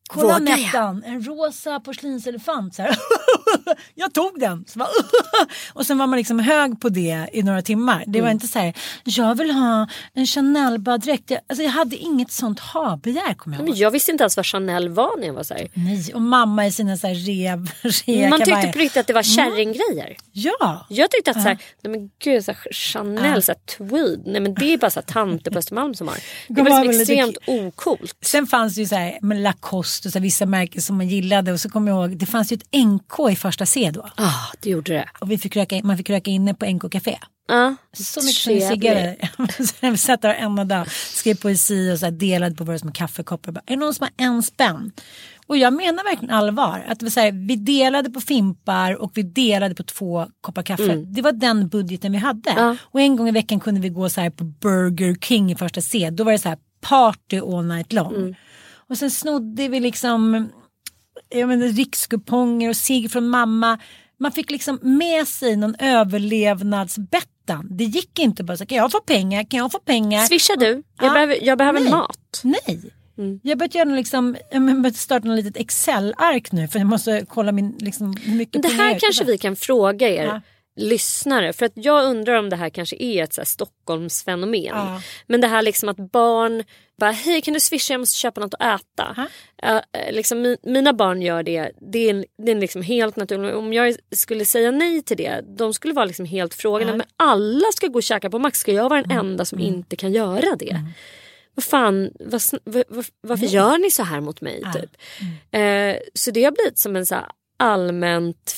[0.07, 0.39] kolla?
[0.39, 2.75] Nettan, en rosa porslinselefant.
[2.75, 2.99] Så här.
[3.95, 4.65] jag tog den.
[4.75, 4.89] Bara,
[5.73, 8.05] och sen var man liksom hög på det i några timmar.
[8.07, 8.25] Det Mm.
[8.25, 11.31] var inte så här, jag vill ha en Chanel-baddräkt.
[11.31, 13.69] Jag, alltså, jag hade inget sånt ha-begär kommer jag ihåg.
[13.71, 15.69] Men jag visste inte ens vad Chanel var när jag var så här.
[15.75, 17.71] Nej, och mamma i sina så här rev,
[18.07, 20.17] rea Man tyckte på riktigt att det var kärringgrejer.
[20.33, 20.87] Ja.
[20.89, 24.41] Jag tyckte att så här, nej men gud, så här, Chanel, så här, tweed, nej
[24.41, 26.17] men det är bara så här, tanter på Östermalm som har.
[26.49, 28.17] Det De var liksom extremt ocoolt.
[28.23, 31.53] Sen fanns det ju så här, med Lacoste och så vissa märken som man gillade
[31.53, 34.07] och så kommer jag ihåg, det fanns ju ett NK i första C då.
[34.17, 35.09] Ah, det gjorde det.
[35.21, 37.19] Och vi fick röka, man fick röka inne på NK Café.
[37.49, 38.43] Ah, Så mycket
[39.81, 43.53] som vi satt där en dag, skrev poesi och så delade på våra små kaffekoppar.
[43.53, 44.93] Bara, Är det någon som har en spänn?
[45.47, 46.85] Och jag menar verkligen allvar.
[46.89, 50.63] Att det var så här, vi delade på fimpar och vi delade på två koppar
[50.63, 50.83] kaffe.
[50.97, 52.51] Det var den budgeten vi hade.
[52.57, 52.77] Ja.
[52.83, 55.81] Och en gång i veckan kunde vi gå så här på Burger King i första
[55.81, 56.11] C.
[56.11, 58.37] Då var det så här party all night long.
[58.91, 60.49] Och sen snodde vi liksom
[61.29, 63.79] jag menar, rikskuponger och cigg från mamma.
[64.19, 67.67] Man fick liksom med sig någon överlevnadsbettan.
[67.71, 70.21] Det gick inte bara så kan jag få pengar, kan jag få pengar?
[70.27, 70.67] Swishar du?
[70.99, 71.13] Jag Ja.
[71.13, 71.91] behöver, jag behöver Nej.
[71.91, 72.41] mat.
[72.45, 72.93] Nej.
[73.43, 76.87] Jag har börjat göra någon liksom, jag börjat starta något litet Excel-ark nu för jag
[76.89, 80.41] måste kolla min, liksom, hur mycket det här kanske vi kan fråga er Ja.
[80.77, 81.53] lyssnare.
[81.53, 84.65] För att jag undrar om det här kanske är ett så här Stockholmsfenomen.
[84.65, 85.01] Ja.
[85.27, 86.65] Men det här liksom att barn
[86.99, 89.15] bara, hej kan du swisha jag måste köpa något att äta.
[89.17, 89.27] Ja.
[89.63, 93.17] Ja, eh, liksom, mi- mina barn gör det, det är, en- det är liksom helt
[93.17, 93.55] naturligt.
[93.55, 96.93] Om jag skulle säga nej till det, de skulle vara liksom helt frågande.
[96.97, 99.27] Men alla ska gå och käka på Max, ska jag vara den Mm.
[99.27, 100.81] enda som inte kan göra det?
[101.55, 104.63] Vad fan, vad, sn- vad, vad, varför gör ni så här mot mig?
[104.75, 104.91] Typ?
[105.53, 105.95] Mm.
[105.97, 107.17] Eh, så det har blivit som en så
[107.57, 108.55] allmänt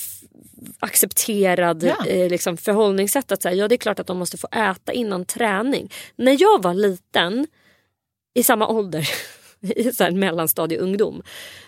[0.78, 2.06] accepterad Ja.
[2.06, 3.32] eh, liksom förhållningssätt.
[3.32, 5.92] Att säga, ja det är klart att de måste få äta innan träning.
[6.16, 7.46] När jag var liten,
[8.34, 9.08] i samma ålder,
[9.60, 11.22] i så här mellanstadieungdom.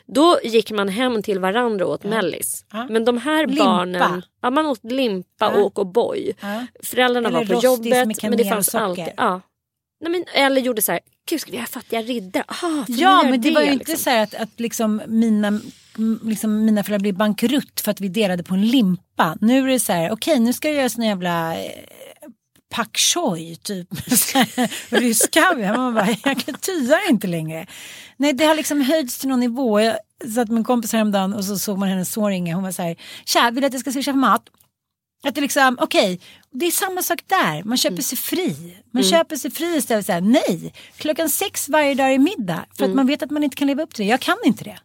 [0.07, 2.65] Då gick man hem till varandra och åt mellis.
[2.73, 2.87] Ja.
[2.91, 3.65] Men de här Limpa.
[3.65, 5.63] barnen, ja, man åt limpa Ja.
[5.65, 6.33] och O'boy.
[6.41, 6.67] Ja.
[6.83, 9.09] Föräldrarna Eller var på jobbet men det fanns alltid...
[9.17, 9.41] Ja.
[10.03, 11.01] Nej, men, eller gjorde så här,
[11.31, 12.45] gud ska vi ha fattiga riddare?
[12.49, 13.97] Aha, Ja men det var ju inte liksom?
[14.05, 15.61] så här att, att liksom mina,
[16.23, 19.37] liksom mina föräldrar blev bankrutt för att vi delade på en limpa.
[19.41, 21.71] Nu är det så här, okej nu ska jag göra sån jävla eh,
[22.71, 23.89] pak choi typ.
[24.89, 25.77] Rysk kaviar.
[25.77, 27.66] Man bara, jag kan tyar inte längre.
[28.16, 29.81] Nej det har liksom höjts till någon nivå.
[29.81, 29.97] Jag
[30.35, 32.55] satt med en kompis häromdagen och så såg man hennes son ringa.
[32.55, 34.43] Hon var så här, tja vill du att jag ska swisha för mat?
[35.23, 36.21] Att det liksom, okej,
[36.53, 37.62] det är samma sak där.
[37.64, 38.77] Man köper sig fri.
[38.91, 40.75] Man köper sig fri istället för att säga nej.
[40.97, 42.64] Klockan sex varje dag är middag.
[42.77, 44.11] För att man vet att man inte kan leva upp till det.
[44.11, 44.79] Jag kan inte det.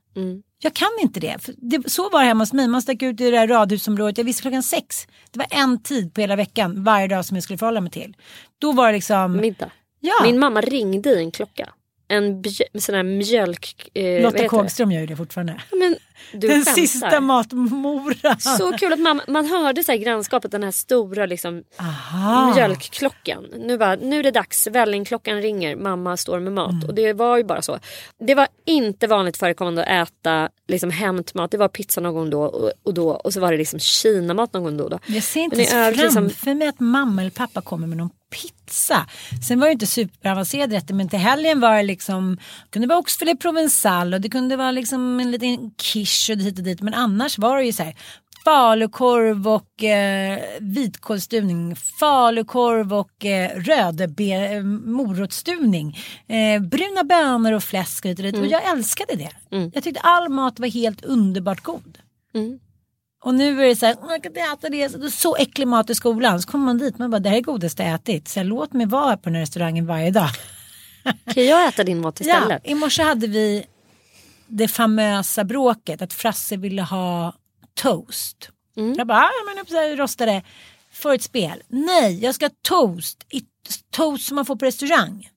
[0.60, 1.38] Jag kan inte det.
[1.58, 1.92] Det.
[1.92, 2.68] Så var det hemma hos mig.
[2.68, 4.18] Man stack ut i det där radhusområdet.
[4.18, 5.08] Jag visste klockan sex.
[5.32, 8.16] Det var en tid på hela veckan varje dag som jag skulle förhålla mig till.
[8.60, 9.38] Då var det liksom.
[9.38, 9.72] Middag.
[10.00, 10.14] Ja.
[10.24, 11.74] Min mamma ringde i en klocka.
[12.08, 12.44] En
[12.82, 13.90] sån här mjölk...
[13.94, 15.62] Eh, Lotta Kågström gör ju det fortfarande.
[15.72, 15.96] Ja, Men,
[16.42, 16.72] Den skämtar.
[16.72, 18.36] sista matmora.
[18.40, 22.54] Så kul att man, man hörde så här grannskapet den här stora liksom, Aha.
[22.56, 23.46] mjölkklockan.
[23.58, 26.72] Nu, bara, nu är det dags, vällingklockan ringer, mamma står med mat.
[26.72, 26.88] Mm.
[26.88, 27.80] Och det var ju bara så.
[28.20, 31.52] Det var inte vanligt förekommande att äta liksom, hämtmat.
[31.52, 34.54] Det var pizza någon gång då och, och då och så var det liksom kinamat
[34.54, 34.84] någon gång då.
[34.84, 35.00] och då.
[35.08, 37.98] Jag ser inte Men ens övrigt framför liksom- mig att mamma eller pappa kommer med
[37.98, 39.06] någon pizza.
[39.48, 43.00] Sen var det inte superavancerade rätter men till helgen var det liksom, det kunde vara
[43.00, 46.82] oxfilé provençal och det kunde vara liksom en liten quiche och hit och dit.
[46.82, 47.96] Men annars var det ju så här
[48.46, 58.06] falukorv och eh, vitkålsstuvning, falukorv och eh, rödbe, eh, morotsstuvning, eh, bruna bönor och fläsk
[58.06, 58.36] och och dit.
[58.36, 59.32] Och jag älskade det.
[59.74, 61.98] Jag tyckte all mat var helt underbart god.
[63.26, 65.36] Och nu är det så här, man kan inte äta det, så, det är så
[65.36, 66.42] äcklig mat i skolan.
[66.42, 68.28] Så kommer man dit, man bara, det här är godaste jag ätit.
[68.28, 70.30] Så här, låt mig vara på den här restaurangen varje dag.
[71.34, 72.62] Kan jag äta din mat Ja, istället?
[72.66, 73.66] I morse hade vi
[74.48, 77.34] det famösa bråket att Frasse ville ha
[77.74, 78.50] toast.
[78.78, 78.94] Mm.
[78.98, 80.42] Jag bara, "Ah, men upp så här, rostade
[80.92, 81.64] för ett spel.
[81.68, 83.26] Nej, jag ska ha toast.
[83.30, 83.44] I,
[83.92, 85.30] toast som man får på restaurang.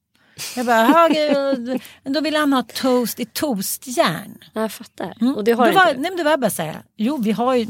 [0.56, 4.38] Jag bara, "Jaha, gud." Men då ville han ha toast i toastjärn.
[4.52, 5.14] Ja, Jag fattar.
[5.36, 6.00] Och det har då du var, inte.
[6.00, 7.66] nej men det var bara så här, jo vi har ju,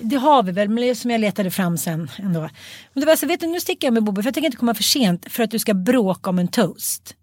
[0.00, 2.40] det har vi väl, men det är som jag letade fram sen ändå.
[2.92, 4.56] Men det var så, vet du nu sticker jag med Bobo för jag tänker inte
[4.58, 7.14] komma för sent för att du ska bråka om en toast.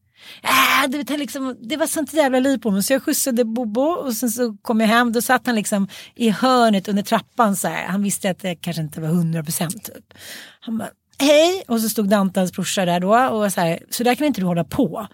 [0.44, 3.82] Äh, vet, jag liksom, det var sånt jävla liv på mig så jag skjutsade Bobo
[3.82, 7.68] och sen så kom jag hem då satt han liksom i hörnet under trappan så
[7.68, 7.86] här.
[7.88, 9.84] Han visste att det kanske inte var 100 procent.
[9.86, 10.14] Typ.
[10.60, 14.04] Han bara hej och så stod Dante hans brorsa där då och så här, så
[14.04, 15.08] där kan inte du hålla på.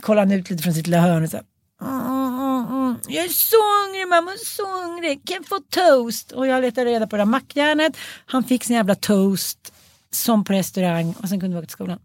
[0.00, 1.46] Kollade han ut lite från sitt lilla hörn och så här,
[1.82, 2.96] Mm, mm, mm.
[3.08, 3.56] Jag är så
[3.86, 5.28] hungrig mamma, så hungrig.
[5.28, 6.32] Kan jag få toast?
[6.32, 7.96] Och jag letade reda på det där mackjärnet.
[8.26, 9.72] Han fick sin jävla toast
[10.10, 11.98] som på restaurang och sen kunde vi åka till skolan.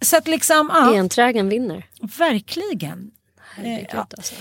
[0.00, 1.86] Så att liksom, ja, Enträgen vinner.
[2.18, 3.10] verkligen.
[3.40, 4.06] Herregud, ja.
[4.16, 4.34] alltså.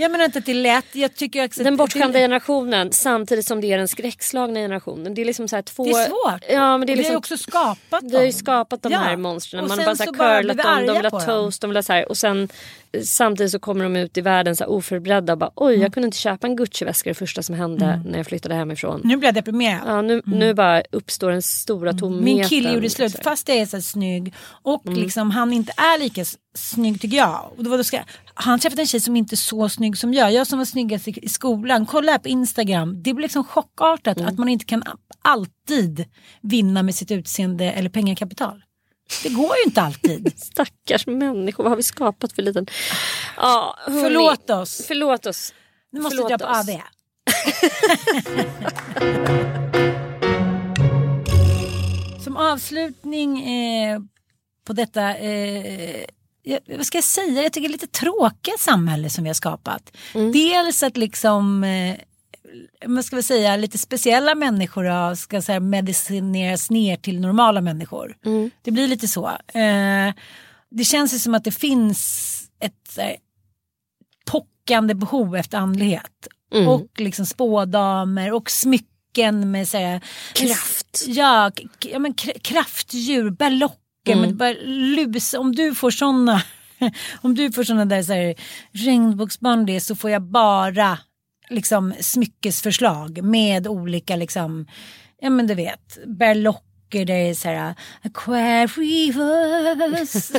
[0.00, 0.84] Jag menar inte att det är lätt.
[0.92, 5.14] Jag tycker också Den bortskämda generationen samtidigt som det är den skräckslagna generationen.
[5.14, 5.84] Det är liksom så här två...
[5.84, 6.44] det är svårt.
[6.50, 7.12] Ja, men det är Och vi har liksom...
[7.12, 8.38] ju också skapat Vi har ju dem.
[8.38, 8.98] skapat de Ja.
[8.98, 9.68] här monstren.
[9.68, 11.92] Man har bara så här curlat dem, de vill ha toast, de vill ha så
[11.92, 12.08] här.
[12.08, 12.48] Och sen
[12.92, 15.82] eh, samtidigt så kommer de ut i världen så här oförberedda och bara oj Mm.
[15.82, 19.00] jag kunde inte köpa en Gucci-väska det första som hände när jag flyttade hemifrån.
[19.04, 19.80] Nu blir jag deprimerad.
[19.86, 22.12] Ja, nu, nu bara uppstår den stora tomheten.
[22.12, 22.24] Mm.
[22.24, 23.24] Min kille gjorde slut liksom.
[23.24, 24.98] fast jag är så snygg och Mm.
[24.98, 26.24] liksom han inte är lika
[26.54, 27.52] snygg tycker jag.
[27.56, 28.00] Och då, var då ska,
[28.34, 30.32] han har träffat en tjej som inte är så snygg som jag.
[30.32, 31.86] Jag som var snyggast i, i skolan.
[31.86, 33.02] Kolla här på Instagram.
[33.02, 34.28] Det blir liksom chockartat Mm.
[34.28, 34.82] att man inte kan
[35.22, 36.04] alltid
[36.42, 38.62] vinna med sitt utseende eller pengakapital.
[39.22, 40.32] Det går ju inte alltid.
[40.38, 42.66] Stackars människor, vad har vi skapat för liten...
[43.36, 44.00] Ja, hörni.
[44.02, 44.84] Förlåt oss.
[44.88, 45.54] Förlåt oss.
[45.92, 46.52] Nu måste Förlåt dra på.
[46.54, 46.80] AV.
[52.24, 54.00] Som avslutning eh,
[54.64, 56.04] på detta, eh,
[56.76, 59.96] vad ska jag säga, jag tycker det är lite tråkiga samhälle som vi har skapat.
[60.32, 61.96] Dels att liksom, eh,
[62.86, 68.16] vad ska vi säga, lite speciella människor ska här, medicineras ner till normala människor.
[68.62, 69.26] Det blir lite så.
[69.28, 70.14] Eh,
[70.70, 72.26] det känns ju som att det finns
[72.60, 73.16] ett här,
[74.24, 76.28] pockande behov efter andlighet.
[76.68, 80.00] Och liksom spådamer och smycken med så här,
[80.34, 81.04] Kraft.
[81.06, 82.38] Ja, ja men kr-
[84.04, 86.42] kraftdjur, berlocker, men bara lus, om du får sådana
[87.22, 88.34] om du får sådana där så här,
[88.72, 90.98] regnbågsband så får jag bara
[91.50, 94.66] liksom smyckesförslag med olika liksom,
[95.20, 99.24] ja men du vet, berlocker där det är så här Aquarius.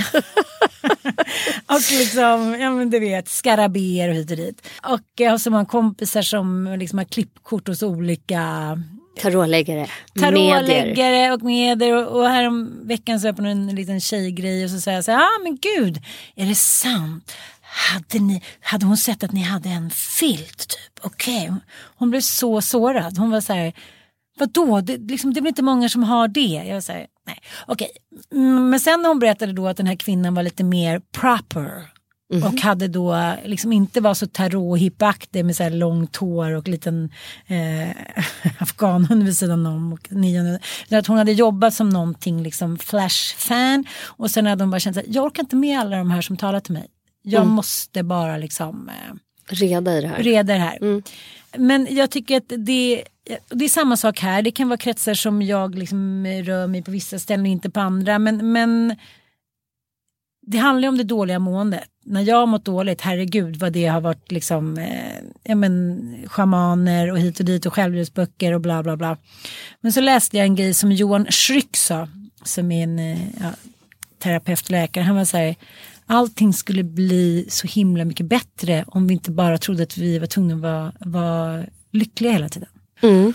[1.66, 4.68] och liksom, ja men du vet, skarabéer och hit och dit.
[4.84, 8.78] Och jag har så många kompisar som liksom har klippkort hos olika
[9.20, 9.88] Tarotläggare.
[10.20, 14.64] Tarotläggare och medier och, och här om veckan så är jag på en liten tjejgrej
[14.64, 16.02] och så säger jag så här, ah men gud,
[16.36, 17.32] är det sant?
[17.62, 21.06] Hade, ni, hade hon sett att ni hade en filt typ?
[21.06, 21.54] Okej,
[21.98, 23.18] hon blev så sårad.
[23.18, 23.74] Hon var så här,
[24.40, 26.64] vadå, det, liksom, det är väl inte många som har det?
[26.68, 27.38] Jag var så här, nej,
[27.68, 27.90] okej.
[28.32, 31.91] Mm, Men sen när hon berättade då att den här kvinnan var lite mer proper
[32.32, 37.10] och hade då liksom inte var så tarot-hippaktig med så här långt hår och liten
[37.48, 37.90] eh,
[38.60, 39.94] afghanhund vid sidan om.
[39.94, 44.72] Och nionde, utan att hon hade jobbat som någonting liksom flash-fan och sen hade hon
[44.72, 46.88] bara känt att jag orkar inte med alla de här som talar till mig.
[47.24, 49.16] Jag måste bara liksom eh,
[49.50, 50.24] Reda i det här.
[50.24, 51.02] reda det här.
[51.58, 53.04] Men jag tycker att det,
[53.50, 54.42] det är samma sak här.
[54.42, 57.80] Det kan vara kretsar som jag liksom rör mig på vissa ställen och inte på
[57.80, 58.20] andra.
[58.20, 58.96] Men, men
[60.42, 61.84] det handlar ju om det dåliga måendet.
[62.06, 67.12] När jag har mått dåligt, herregud vad det har varit liksom, eh, ja men schamaner
[67.12, 69.18] och hit och dit och självhjälpsböcker och bla bla bla.
[69.82, 72.08] Men så läste jag en grej som Johan Schryck sa,
[72.44, 73.52] som är en eh, ja,
[74.20, 75.04] terapeut och läkare.
[75.04, 75.56] Han var så här,
[76.06, 80.28] allting skulle bli så himla mycket bättre om vi inte bara trodde att vi var
[80.28, 82.70] tvungna att vara, vara lyckliga hela tiden.
[83.02, 83.34] Mm.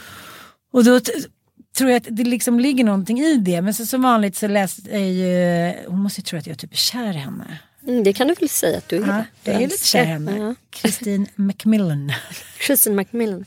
[0.73, 1.01] Och då
[1.77, 3.63] tror jag att det liksom ligger någonting i det.
[3.63, 6.73] Men så, som vanligt så läste jag ju, hon måste ju tro att jag typ
[6.73, 7.59] är kär i henne.
[7.89, 9.07] Mm, det kan du väl säga att du är.
[9.07, 10.37] Ja, jag är lite kär i henne.
[10.39, 10.55] Ja.
[10.81, 12.13] Christine Macmillan.
[12.67, 13.45] Christine Macmillan,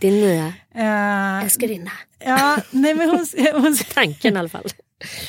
[0.00, 1.90] din nya Eh, älskarinna.
[2.24, 3.26] ja, nej men hon,
[3.62, 4.64] hon, Tanken i alla fall.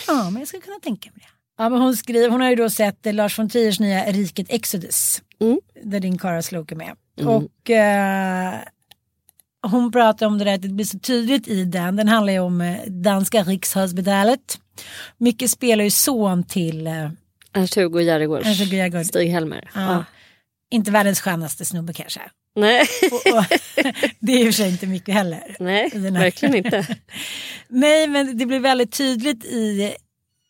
[0.07, 1.63] ja, men jag skulle kunna tänka mig det.
[1.63, 4.45] Ja, men hon, skriver, hon har ju då sett eh, Lars von Triers nya Riket
[4.49, 5.21] Exodus.
[5.41, 5.59] Mm.
[5.83, 6.95] Där din Kara Sloke är med.
[7.27, 8.53] Och eh,
[9.63, 11.95] hon pratar om det där att det blir så tydligt i den.
[11.95, 14.59] Den handlar ju om eh, danska Rikshospitalet.
[15.17, 16.93] Micke spelar ju son till, eh,
[17.53, 18.01] Ernst-Hugo
[18.45, 19.05] Ernst-Hugo Järegård.
[19.05, 19.69] Stig-Helmer.
[19.75, 20.05] ja, Ja.
[20.71, 22.21] inte världens skönaste snubbe kanske.
[22.55, 22.81] Nej.
[23.11, 23.45] Och, och,
[24.19, 25.55] det är ju i och för sig inte mycket heller.
[25.59, 26.87] Nej, verkligen inte.
[27.67, 29.93] Nej, men det blir väldigt tydligt i,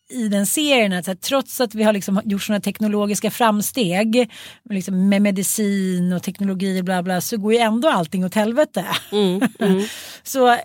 [0.10, 4.32] i den serien att här, trots att vi har liksom gjort sådana teknologiska framsteg
[4.70, 8.86] liksom med medicin och teknologi och bla bla så går ju ändå allting åt helvete.
[10.24, 10.58] så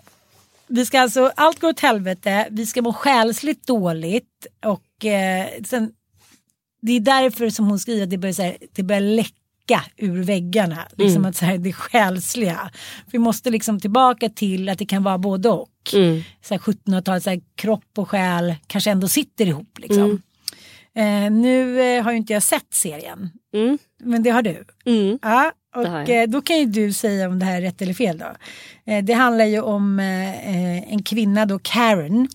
[0.67, 5.91] vi ska alltså, allt går åt helvete, vi ska må själsligt dåligt och eh, sen,
[6.81, 9.38] det är därför som hon skriver att det börjar, så här, det börjar läcka
[9.97, 10.87] ur väggarna.
[10.95, 12.71] Liksom att så här, det själsliga.
[13.11, 15.69] Vi måste liksom tillbaka till att det kan vara både och.
[16.41, 19.79] Så här 1700-talet, så här, kropp och själ kanske ändå sitter ihop.
[19.79, 20.21] Liksom.
[20.95, 23.29] Eh, nu eh, har ju inte jag sett serien.
[23.53, 23.77] Mm.
[24.03, 24.63] Men det har du.
[24.85, 25.19] Mm.
[25.21, 28.17] Ja, och eh, då kan ju du säga om det här är rätt eller fel
[28.17, 28.25] då.
[28.91, 32.27] Eh, det handlar ju om eh, en kvinna då, Karen,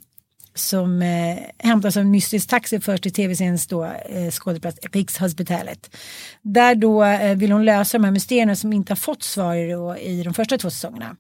[0.55, 5.97] som eh, hämtas av en mystisk taxi först till tv-seriens då eh, skådeplats Rikshospitalet.
[6.43, 9.71] Där då eh, vill hon lösa de här mysterierna som inte har fått svar i,
[9.71, 11.17] då, i de första två säsongerna.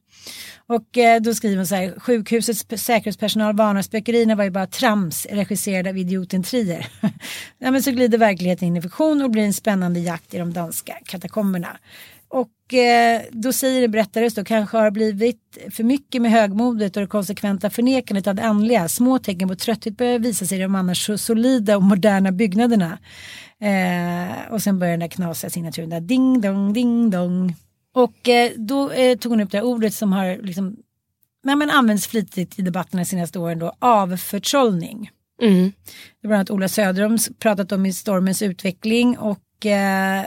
[0.66, 5.26] Och eh, då skriver hon så här, sjukhusets säkerhetspersonal varnar spökerierna var ju bara trams
[5.30, 6.87] regisserade av idioten Trier.
[7.59, 10.53] ja, men så glider verkligheten in i fiktion och blir en spännande jakt i de
[10.53, 11.76] danska katakomberna.
[12.35, 17.03] Och eh, då säger det berättares då kanske har blivit för mycket med högmodet och
[17.03, 18.89] det konsekventa förnekandet av det andliga.
[18.89, 22.99] Små tecken på trötthet börjar visa sig i de annars så solida och moderna byggnaderna.
[23.61, 27.55] Eh, och sen börjar den där knasiga signaturen där ding dong ding dong.
[27.95, 30.76] Och eh, då eh, tog hon upp det här ordet som har liksom,
[31.45, 35.11] nej, men används flitigt i debatterna de senaste åren då, avförtrollning.
[35.43, 35.72] Mm.
[36.20, 40.24] Det är bland annat Ola Söderholm pratat om i Stormens utveckling och eh,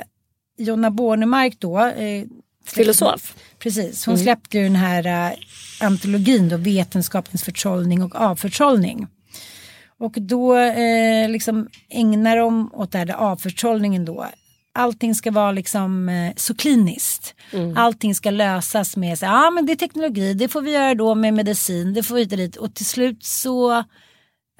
[0.58, 1.80] Jonna Bornemark då.
[1.80, 2.24] Eh,
[2.66, 3.36] Filosof.
[3.60, 5.38] Precis, hon släppte ju den här eh,
[5.82, 9.08] antologin då, Vetenskapens förtrollning och avförtrollning.
[9.99, 14.28] Och då eh, liksom ägnar de åt det här, avförtrollningen då.
[14.74, 17.36] Allting ska vara liksom eh, så kliniskt.
[17.76, 21.16] Allting ska lösas med, ja ah, men det är teknologi, det får vi göra då
[21.16, 22.55] med medicin, det får vi dit.
[22.55, 23.84] Och till slut så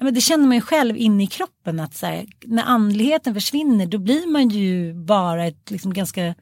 [0.00, 3.86] men det känner man ju själv in i kroppen att så här, när andligheten försvinner
[3.86, 6.34] då blir man ju bara ett liksom ganska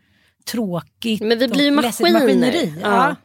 [0.51, 2.13] tråkigt Men vi blir ju maskiner.
[2.13, 2.75] maskineri.
[2.83, 2.89] Ja.
[3.09, 3.17] Ja.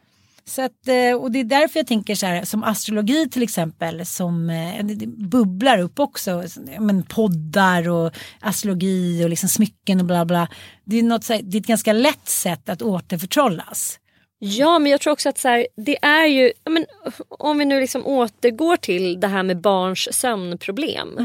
[0.44, 4.06] Så att, eh, och det är därför jag tänker så här som astrologi till exempel
[4.06, 6.44] som eh, bubblar upp också.
[6.78, 10.48] Men poddar och astrologi och liksom smycken och bla bla.
[10.84, 13.98] Det är, något, här, det är ett ganska lätt sätt att återförtrollas.
[14.44, 16.86] Ja men jag tror också att så här, det är ju, men,
[17.28, 21.18] om vi nu liksom återgår till det här med barns sömnproblem.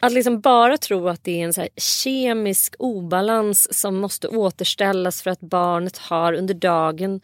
[0.00, 5.30] Att liksom bara tro att det är en så kemisk obalans som måste återställas för
[5.30, 7.20] att barnet har under dagen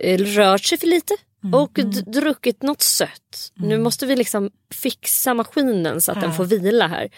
[0.00, 1.14] eh, rört sig för lite
[1.52, 3.52] och d- druckit något sött.
[3.54, 7.08] Nu måste vi liksom fixa maskinen så att den får vila här.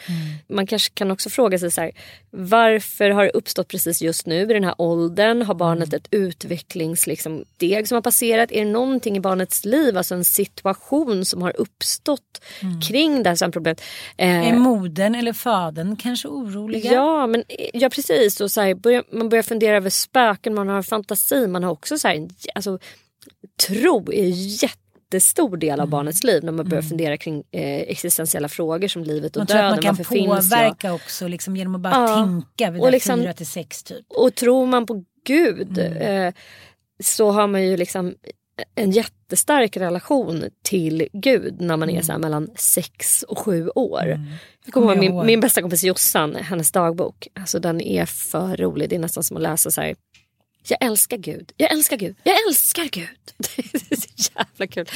[0.49, 1.91] Man kanske kan också fråga sig så här,
[2.31, 5.43] varför har det uppstått precis just nu i den här åldern?
[5.43, 7.45] Har barnet ett utvecklingssteg liksom,
[7.87, 8.53] som har passerat?
[8.53, 12.41] Är det någonting i barnets liv, alltså en situation som har uppstått
[12.89, 13.81] kring det här sömnproblemet?
[14.16, 16.93] Eh, Är modern eller fadern kanske oroliga?
[16.93, 18.41] Ja, men, ja precis.
[18.41, 21.99] Och så här, börjar, man börjar fundera över spöken, man har fantasi, man har också
[21.99, 22.79] så här, alltså,
[23.66, 25.81] tro är en jättestor del Mm.
[25.81, 29.47] av barnets liv när man börjar fundera kring eh, existentiella frågor som livet och Man
[29.47, 29.79] tror döden.
[29.79, 32.16] att man kan påverka också liksom, genom att bara Ja.
[32.24, 34.07] tänka vid Och liksom- fyra till sex typ.
[34.09, 36.27] Och tror man på Gud Mm.
[36.29, 36.35] eh,
[37.05, 38.14] så har man ju liksom
[38.74, 44.03] en jättestark relation till Gud när man är så här mellan sex och sju år.
[44.64, 44.99] Jag kommer Mm.
[44.99, 47.29] Kommer ihåg min, min bästa kompis Jossan, hennes dagbok.
[47.41, 48.89] Alltså den är för rolig.
[48.91, 49.95] Det är nästan som att läsa så här.
[50.71, 53.09] Jag älskar Gud, jag älskar Gud, jag älskar Gud.
[53.39, 54.87] Det är så jävla kul.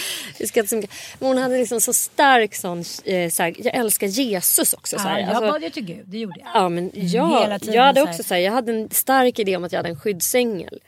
[0.55, 0.91] Jag så mycket.
[1.19, 4.99] Men hon hade liksom så stark sån, eh, så här, jag älskar Jesus också.
[4.99, 5.19] Så här.
[5.21, 6.49] Ja, jag Alltså- bad ju till Gud, det gjorde jag.
[6.55, 9.57] Ja men ja, hela tiden jag hade också så här, jag hade en stark idé
[9.57, 10.81] om att jag hade en skyddsängel.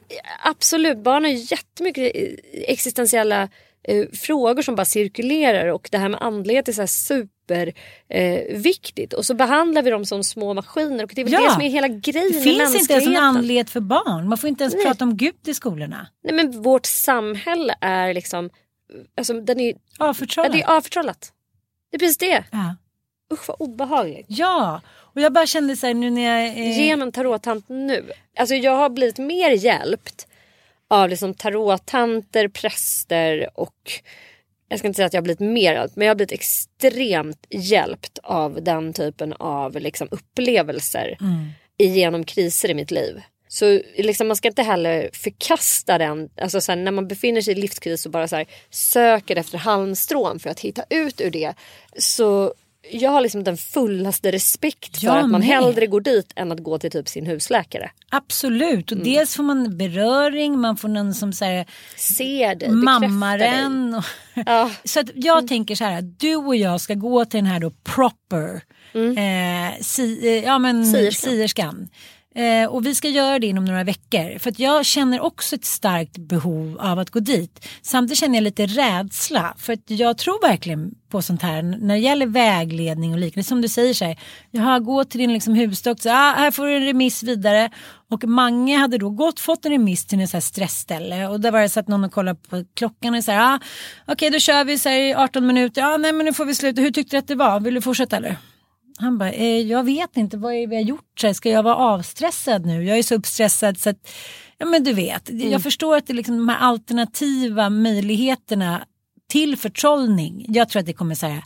[0.44, 3.48] Absolut, barn har jättemycket eh, existentiella
[3.88, 9.12] eh, frågor som bara cirkulerar och det här med andlighet är så superviktigt.
[9.12, 11.04] Eh, och så behandlar vi dem som små maskiner.
[11.04, 11.40] Och det är väl Ja.
[11.44, 14.28] det som är hela grejen Det finns inte ens en andlighet för barn.
[14.28, 14.84] Man får inte ens Nej.
[14.84, 16.06] prata om Gud i skolorna.
[16.24, 18.50] Nej men vårt samhälle är liksom...
[19.16, 20.52] Alltså, den är, Avförtrollat.
[20.52, 21.32] det är avförtrollat.
[21.90, 22.44] Det är precis det.
[22.50, 22.76] Ja.
[23.32, 24.26] Usch vad obehagligt.
[24.28, 24.80] ja,
[25.14, 26.48] och jag bara kände så här nu när jag...
[26.58, 28.10] Eh, Ge mig en tarottant nu.
[28.38, 30.26] Alltså jag har blivit mer hjälpt
[30.92, 33.92] av liksom tarottanter, präster och
[34.68, 37.46] jag ska inte säga att jag har blivit mer hjälpt men jag har blivit extremt
[37.50, 41.18] hjälpt av den typen av liksom upplevelser
[41.78, 43.22] genom kriser i mitt liv.
[43.48, 46.28] Så liksom, man ska inte heller förkasta den.
[46.40, 49.58] Alltså, så här, när man befinner sig i livskris och bara så här, söker efter
[49.58, 51.54] halmstrån för att hitta ut ur det.
[51.98, 52.54] Så
[52.90, 55.48] jag har liksom den fullaste respekt för Jag att man med.
[55.48, 57.90] hellre går dit än att gå till typ sin husläkare.
[58.10, 61.66] Absolut, och dels får man beröring, man får någon som säger
[61.96, 63.98] Ser dig, mammar bekräftar dig.
[63.98, 64.04] Och,
[64.46, 64.70] Ja.
[64.84, 67.70] Så att jag tänker så här, du och jag ska gå till den här då
[67.70, 68.62] proper
[68.94, 71.30] eh, si, eh, ja, men, Sierskan.
[71.30, 71.88] sierskan.
[72.34, 74.38] Eh, och vi ska göra det inom några veckor.
[74.38, 77.68] För att jag känner också ett starkt behov av att gå dit.
[77.82, 79.54] Samtidigt känner jag lite rädsla.
[79.58, 83.48] För att jag tror verkligen på sånt här när det gäller vägledning och liknande.
[83.48, 84.18] Som du säger så här,
[84.50, 87.70] jaha gå till din liksom husdoktor, ah, här får du en remiss vidare.
[88.10, 91.28] Och Mange hade då gått, fått en remiss till en så här stressställe.
[91.28, 93.60] Och där var det så att någon kollade på klockan och så här, ah,
[94.06, 96.54] okej då kör vi så här i 18 minuter, ja nej men nu får vi
[96.54, 98.36] sluta, hur tyckte du att det var, vill du fortsätta eller?
[98.96, 101.24] Han bara, eh, jag vet inte, vad är vi har gjort?
[101.34, 102.84] Ska jag vara avstressad nu?
[102.84, 104.12] Jag är så uppstressad så att,
[104.58, 105.30] ja men du vet.
[105.32, 108.86] Jag förstår att det är liksom de här alternativa möjligheterna
[109.28, 110.46] till förtrollning.
[110.48, 111.42] Jag tror att det kommer här,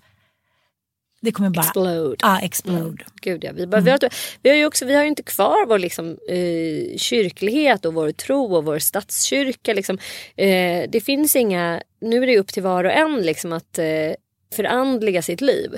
[1.20, 2.16] det kommer bara Explode.
[2.22, 3.05] Ah, explode.
[3.20, 3.99] Gud ja, vi, bara, vi, har,
[4.42, 8.12] vi har ju också, vi har ju inte kvar vår liksom, eh, kyrklighet och vår
[8.12, 9.74] tro och vår statskyrka.
[9.74, 9.99] Liksom.
[10.36, 14.12] Eh, det finns inga, nu är det upp till var och en liksom, att eh,
[14.55, 15.70] förandliga sitt liv.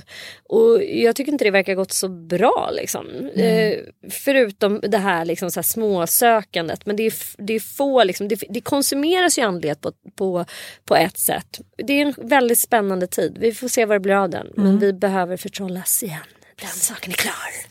[0.49, 2.71] Och jag tycker inte det verkar gått så bra.
[2.73, 3.07] Liksom.
[3.35, 3.79] Eh,
[4.11, 6.87] förutom det här, liksom, så här småsökandet.
[6.87, 10.45] Men det är, det är få, liksom, det, det konsumeras ju andlighet på, på,
[10.85, 11.61] på ett sätt.
[11.77, 13.37] Det är en väldigt spännande tid.
[13.41, 14.47] Vi får se vad det blir av den.
[14.57, 16.21] Men vi behöver förtrollas igen.
[16.61, 17.69] Den saken är klar.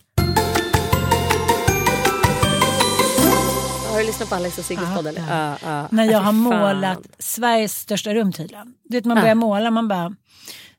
[3.92, 5.08] Har du lyssnat på Alex och Sigges podd?
[5.30, 5.88] Ja, ja.
[5.92, 6.36] När jag Ja, har fan.
[6.36, 8.74] målat Sveriges största rum tydligen.
[8.84, 10.16] Du vet man börjar måla, man bara,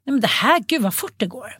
[0.08, 1.58] nej men det här, gud vad fort det går.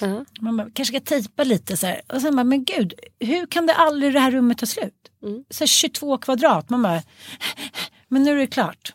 [0.00, 0.24] Ja.
[0.40, 2.00] Man bara, kanske ska tejpa lite så här.
[2.12, 4.94] Och sen bara, men gud, hur kan det aldrig det här rummet ta slut?
[5.22, 5.44] Mm.
[5.50, 7.02] Så här 22 kvadrat, man bara,
[8.08, 8.94] men nu är det klart.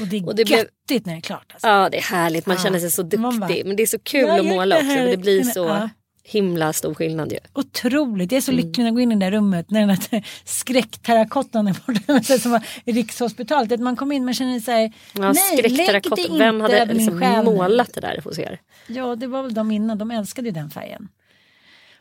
[0.00, 1.52] Och det är Och det göttigt när det är klart.
[1.52, 1.68] Alltså.
[1.68, 2.62] Ja det är härligt, man Ja.
[2.62, 3.20] känner sig så duktig.
[3.20, 4.96] Bara, men det är så kul att måla det också.
[4.96, 5.88] För det blir så Ja.
[6.24, 7.38] Himla stor skillnad ju.
[7.52, 8.64] Otroligt, jag är så Mm.
[8.66, 9.70] lycklig när jag går in i det där rummet.
[9.70, 12.00] När den där skräckterrakottan är borta.
[12.28, 13.72] Här Som var i Rikshospitalet.
[13.72, 16.86] Att man kommer in man känner så här, Ja, nej lägg det inte Vem hade
[16.86, 18.60] min liksom själ målat det där hos er?
[18.86, 21.08] Ja det var väl de innan, de älskade ju den färgen.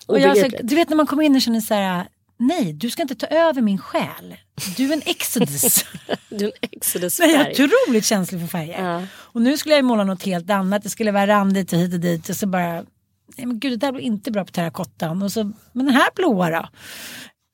[0.06, 2.08] Och jag, så, du vet när man kommer in och känner så här,
[2.38, 4.36] nej du ska inte ta över min själ.
[4.78, 5.86] Du är en exodus.
[6.30, 7.56] Du är en exodus Nej, jag färg.
[7.62, 8.84] är otroligt känslig för färger.
[8.84, 9.02] Ja.
[9.14, 10.84] Och nu skulle jag måla något helt annat.
[10.84, 12.30] Det skulle vara randigt och hit och dit.
[12.30, 12.84] Och så bara,
[13.38, 15.22] nej men gud det där blir inte bra på terrakottan.
[15.24, 16.68] Och så, men den här blåa då?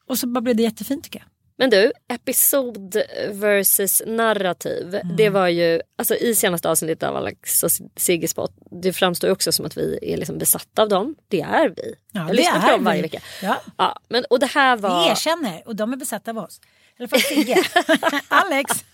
[0.07, 1.27] Och så bara blev det jättefint tycker jag.
[1.59, 2.95] Men du, episod
[3.31, 4.95] versus narrativ.
[4.95, 5.15] Mm.
[5.15, 8.51] Det var ju, alltså i senaste avsnittet av Alex och Sigges podd,
[8.81, 11.15] det framstår ju också som att vi är liksom besatta av dem.
[11.27, 11.95] Det är vi.
[12.11, 13.07] Ja, jag det lyssnar på dem varje vi.
[13.07, 13.19] vecka.
[13.41, 13.61] Ja.
[13.77, 15.11] Ja, men, och det här Vi var...
[15.11, 16.61] erkänner och de är besatta av oss.
[16.99, 17.63] Alla fall Sigge.
[18.27, 18.71] Alex.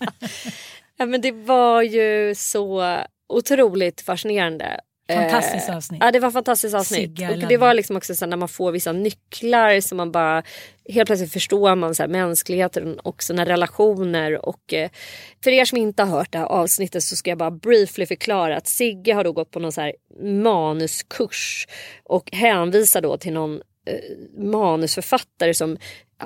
[0.96, 4.80] Ja, men det var ju så otroligt fascinerande.
[5.08, 6.02] Fantastiskt Eh, avsnitt.
[6.04, 7.20] Ja det var fantastiskt avsnitt.
[7.30, 10.42] Och det var liksom också så när man får vissa nycklar som man bara
[10.88, 14.46] helt plötsligt förstår man så här, mänskligheten och sina relationer.
[14.46, 14.90] Och, eh,
[15.44, 18.56] för er som inte har hört det här avsnittet så ska jag bara briefly förklara
[18.56, 19.92] att Sigge har då gått på någon så här
[20.22, 21.66] manuskurs
[22.04, 23.54] och hänvisar då till någon
[23.86, 25.78] eh, manusförfattare som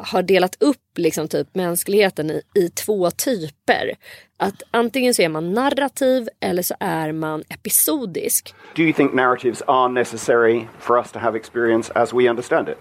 [0.03, 3.95] har delat upp liksom typ mänskligheten i, i två typer.
[4.37, 8.55] Att antingen så är man narrativ eller så är man episodisk.
[8.75, 12.79] Do you think narratives are necessary for us to have experience as we understand it?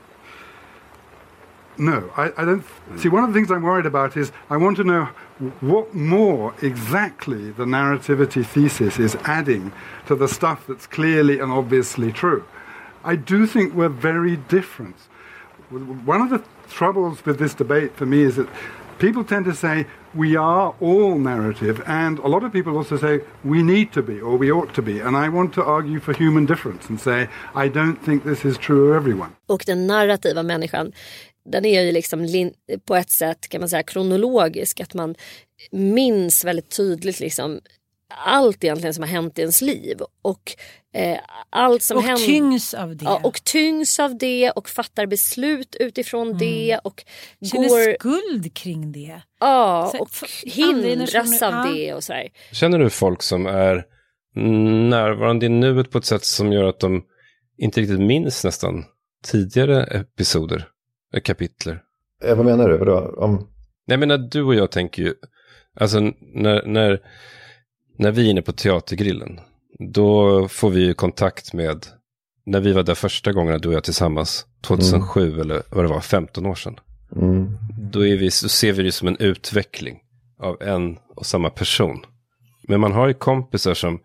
[1.80, 2.63] No, I, I don't.
[2.97, 5.09] See, one of the things I'm worried about is I want to know
[5.61, 9.72] what more exactly the narrativity thesis is adding
[10.07, 12.43] to the stuff that's clearly and obviously true.
[13.03, 14.95] I do think we're very different.
[15.70, 18.47] One of the troubles with this debate for me is that
[18.99, 23.20] people tend to say we are all narrative, and a lot of people also say
[23.43, 25.01] we need to be or we ought to be.
[25.01, 28.57] And I want to argue for human difference and say I don't think this is
[28.57, 29.30] true of everyone.
[29.47, 30.91] Och den narrativa människan
[31.45, 32.51] den är ju liksom
[32.86, 34.80] på ett sätt kan man säga kronologisk.
[34.80, 35.15] Att man
[35.72, 37.59] minns väldigt tydligt liksom
[38.26, 39.97] allt egentligen som har hänt i ens liv.
[40.22, 40.55] Och
[40.93, 41.18] eh,
[41.49, 43.05] allt som Och händer, tyngs av det.
[43.05, 46.80] Ja, och tyngs av det och fattar beslut utifrån det.
[46.84, 47.03] Och
[47.51, 49.22] Känner går, skuld kring det.
[49.39, 50.10] ja, Så- och
[50.43, 52.28] hindras av generationer- det och sådär.
[52.51, 53.84] Känner du folk som är
[54.89, 57.03] närvarande i nuet på ett sätt som gör att de
[57.58, 58.86] inte riktigt minns nästan
[59.24, 60.68] tidigare episoder,
[61.14, 61.82] eh, kapitler?
[62.24, 62.78] Eh, vad menar du?
[62.78, 63.16] Vadå?
[63.18, 63.36] Om...
[63.36, 63.43] Nej,
[63.86, 65.14] jag menar du och jag tänker ju,
[65.80, 65.99] alltså
[66.34, 66.99] när, när,
[67.98, 69.39] när vi är inne på teatergrillen,
[69.80, 71.86] då får vi ju kontakt med,
[72.45, 76.02] när vi var där första gången du och jag tillsammans, 2007 eller vad det var,
[76.02, 76.80] 15 år sedan.
[77.16, 77.58] Mm.
[77.91, 80.00] Då, är vi, så ser vi det som en utveckling
[80.39, 82.06] av en och samma person.
[82.68, 84.00] Men man har ju kompisar som,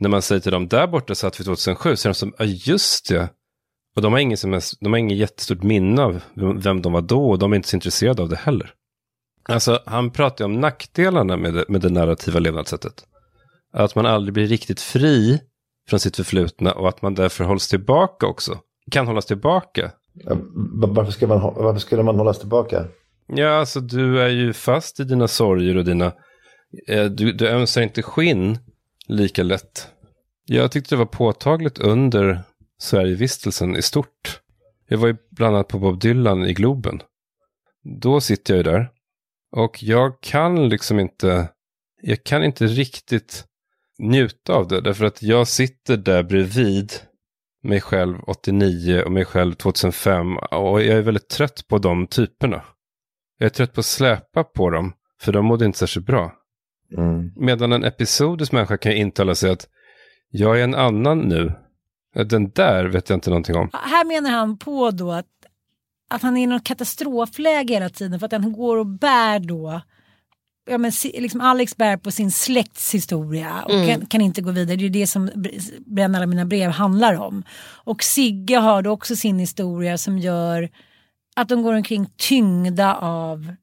[0.00, 2.44] när man säger till dem, där borta satt vi 2007, så är de som, ja
[2.44, 3.28] just det.
[3.96, 7.00] Och de har ingen som helst, de har ingen jättestort minne av vem de var
[7.00, 8.74] då, och de är inte så intresserade av det heller.
[9.42, 13.04] Alltså, han pratar ju om nackdelarna med det, med det narrativa levnadssättet.
[13.72, 15.40] Att man aldrig blir riktigt fri
[15.88, 18.58] från sitt förflutna och att man därför hålls tillbaka också.
[18.90, 19.92] Kan hållas tillbaka.
[20.74, 22.84] Varför, ska man, varför skulle man hållas tillbaka?
[23.26, 26.12] Ja, alltså du är ju fast i dina sorger och dina...
[26.88, 28.58] Eh, du, du ömsar inte skinn
[29.06, 29.88] lika lätt.
[30.46, 32.42] Jag tyckte det var påtagligt under
[32.78, 34.40] Sverigevistelsen i stort.
[34.88, 37.02] Jag var ju bland annat på Bob Dylan i Globen.
[38.00, 38.90] Då sitter jag ju där.
[39.56, 41.48] Och jag kan liksom inte...
[42.02, 43.44] Jag kan inte riktigt
[44.00, 44.80] njuta av det.
[44.80, 46.92] Därför att jag sitter där bredvid
[47.62, 50.36] mig själv 89 och mig själv 2005.
[50.36, 52.62] Och jag är väldigt trött på de typerna.
[53.38, 56.32] Jag är trött på att släpa på dem, för de mådde inte särskilt bra.
[56.96, 57.32] Mm.
[57.36, 59.68] Medan en episodisk människa kan ju intala sig att
[60.30, 61.52] jag är en annan nu.
[62.14, 63.70] Den där vet jag inte någonting om.
[63.72, 65.26] Här menar han på då att,
[66.10, 69.80] att han är i något katastrofläge hela tiden för att han går och bär då
[70.70, 73.88] Ja, men, liksom Alex bär på sin släkts historia och Mm.
[73.88, 74.76] kan, kan inte gå vidare.
[74.76, 77.42] Det är det som Br- Bränn alla mina brev handlar om.
[77.84, 80.68] Och Sigge har då också sin historia som gör
[81.36, 83.54] att de går omkring tyngda av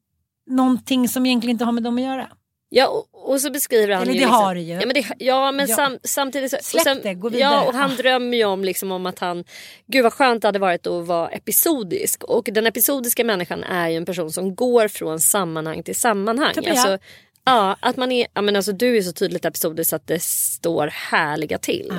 [0.50, 2.28] någonting som egentligen inte har med dem att göra.
[2.70, 4.74] Ja och, och så beskriver han Eller ju det liksom, har det ju.
[4.74, 5.76] Ja men, det, ja, men Ja.
[5.76, 7.52] Sam, samtidigt så, Släpp och sen, det, gå vidare.
[7.52, 7.94] Ja och han Ah.
[7.94, 9.44] drömmer ju om, liksom, om att han
[9.86, 13.96] Gud vad skönt det hade varit att vara episodisk och den episodiska människan är ju
[13.96, 16.54] en person som går från sammanhang till sammanhang.
[16.54, 16.70] Typ.
[16.70, 16.98] Alltså,
[17.44, 20.86] ja, att man är, ja, men alltså, du är så tydligt episodisk att det står
[20.86, 21.92] härliga till.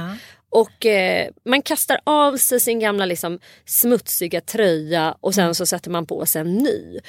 [0.52, 5.48] Och eh, man kastar av sig sin gamla liksom, smutsiga tröja och Mm.
[5.48, 7.00] sen så sätter man på sig en ny.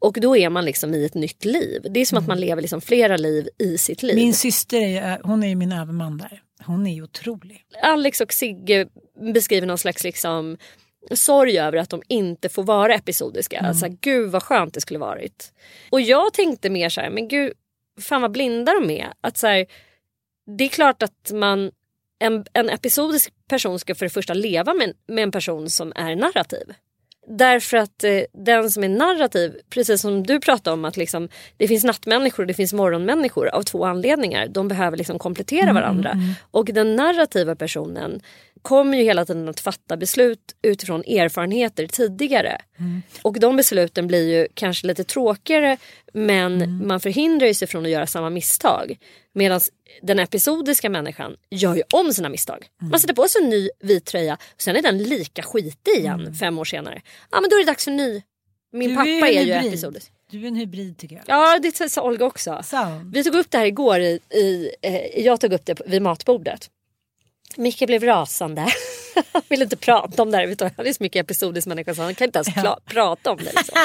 [0.00, 1.86] Och då är man liksom i ett nytt liv.
[1.90, 4.12] Det är som att man lever liksom flera liv i sitt liv.
[4.12, 4.24] Mm.
[4.24, 6.42] Min syster är hon är ju min överman där.
[6.64, 7.64] Hon är ju otrolig.
[7.82, 8.86] Alex och Sigge
[9.34, 10.56] beskriver någon slags liksom
[11.10, 13.58] sorg över att de inte får vara episodiska.
[13.58, 13.68] Mm.
[13.68, 15.52] Alltså gud vad skönt det skulle varit.
[15.90, 17.52] Och jag tänkte mer så här, men gud
[18.00, 19.12] fan vad blinda de är.
[19.20, 19.66] Att så här,
[20.58, 21.70] det är klart att man
[22.18, 26.16] en, en episodisk person ska för det första leva med, med en person som är
[26.16, 26.74] narrativ.
[27.26, 31.68] Därför att eh, den som är narrativ, precis som du pratade om att liksom, det
[31.68, 34.48] finns nattmänniskor och det finns morgonmänniskor av två anledningar.
[34.48, 36.16] De behöver liksom komplettera Mm, varandra.
[36.50, 38.20] Och den narrativa personen
[38.62, 42.58] kommer ju hela tiden att fatta beslut utifrån erfarenheter tidigare.
[43.22, 45.76] Och de besluten blir ju kanske lite tråkigare
[46.12, 48.98] men man förhindrar ju sig från att göra samma misstag.
[49.34, 49.60] Medan
[50.02, 52.66] den episodiska människan gör ju om sina misstag.
[52.90, 56.34] Man sätter på sig en ny vit tröja och sen är den lika skitig igen
[56.34, 57.02] fem år senare.
[57.30, 58.22] Ja men då är det dags för en ny.
[58.72, 59.68] Min Du pappa är, en ju hybrid.
[59.68, 60.12] episodisk.
[60.30, 61.24] Du är en hybrid tycker jag.
[61.28, 62.62] Ja det sa Olga också.
[63.12, 64.00] Vi tog upp det här igår.
[64.00, 66.70] I, i, eh, jag tog upp det vid matbordet.
[67.56, 68.66] Micke blev rasande.
[69.32, 70.46] Han ville inte prata om det här.
[70.46, 73.30] Vet du, Han är så mycket episodisk människa så han kan inte ens kla- prata
[73.30, 73.52] om det.
[73.56, 73.78] Liksom.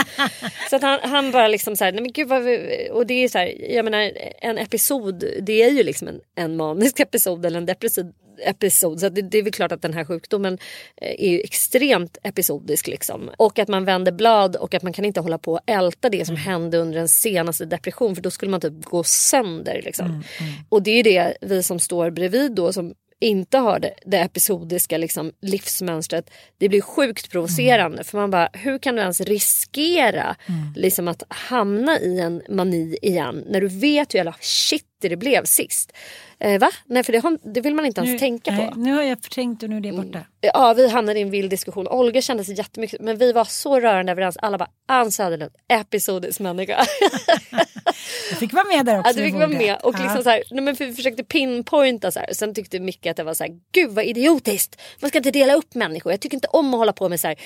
[0.69, 3.23] Så att han, han bara liksom så här, nej men gud vad vi, och det
[3.23, 4.11] är så här, jag menar
[4.41, 8.05] en episod det är ju liksom en, en manisk episod eller en depressiv
[8.43, 8.99] episod.
[8.99, 10.57] Så det, det är väl klart att den här sjukdomen
[11.01, 13.31] eh, är ju extremt episodisk liksom.
[13.37, 16.25] Och att man vänder blad och att man kan inte hålla på och älta det
[16.25, 20.23] som hände under den senaste depression för då skulle man typ gå sönder liksom.
[20.69, 24.17] Och det är ju det vi som står bredvid då som inte har det, det
[24.17, 26.29] episodiska liksom, livsmönstret.
[26.57, 30.35] Det blir sjukt provocerande för man bara hur kan du ens riskera
[30.75, 35.45] liksom, att hamna i en mani igen när du vet hur jävla shit det blev
[35.45, 35.91] sist.
[36.39, 36.69] Eh, va?
[36.85, 38.79] Nej för det, har, det vill man inte ens Nu- tänka nej, på.
[38.79, 40.19] Nu har jag förträngt och nu är det borta.
[40.41, 41.87] Ja vi hamnade i en vild diskussion.
[41.87, 44.37] Olga kände sig jättemycket men vi var så rörande överens.
[44.37, 46.85] Alla bara Ann Söderlund, episodisk människa.
[48.29, 49.09] Jag fick vara med där också.
[49.09, 50.03] Ja, du fick vara med och Ja.
[50.03, 52.33] liksom så här, nej, men för vi försökte pinpointa så här.
[52.33, 54.81] Sen tyckte Micke att det var så här, gud vad idiotiskt.
[54.99, 56.11] Man ska inte dela upp människor.
[56.11, 57.37] Jag tycker inte om att hålla på med så här,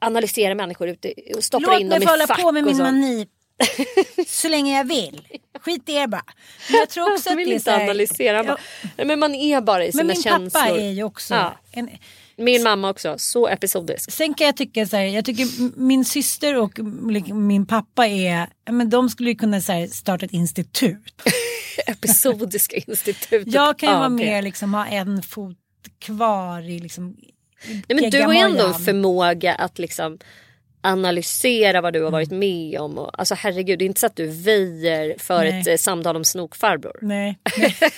[0.00, 2.64] analysera människor ute och stoppa Låt in mig dem få i hålla fack på med
[2.64, 3.26] min mani.
[4.26, 5.22] Så länge jag vill.
[5.60, 6.24] Skit i er bara.
[6.70, 8.44] Men jag tror också att vill det är inte här- analysera.
[8.44, 8.56] Bara,
[9.04, 10.50] men man är bara i sina Men min känslor.
[10.62, 11.56] pappa är ju också Ja.
[11.72, 11.90] en,
[12.36, 13.14] Min mamma också.
[13.18, 14.12] Så episodisk.
[14.12, 16.78] Sen kan jag tycka så här, jag tycker min syster och
[17.34, 21.22] min pappa är, men de skulle ju kunna så här, starta ett institut.
[21.86, 23.54] Episodiska institutet.
[23.54, 24.12] Jag kan ju vara AB.
[24.12, 25.56] mer liksom ha en fot
[25.98, 27.16] kvar i liksom
[27.68, 30.18] Nej, men du har ju ändå förmåga att liksom
[30.80, 32.98] analysera vad du har varit med om.
[32.98, 35.60] Och, alltså herregud, det är inte så att du väjer för Nej.
[35.60, 36.98] ett eh, samtal om snokfarbror.
[37.02, 37.38] Nej,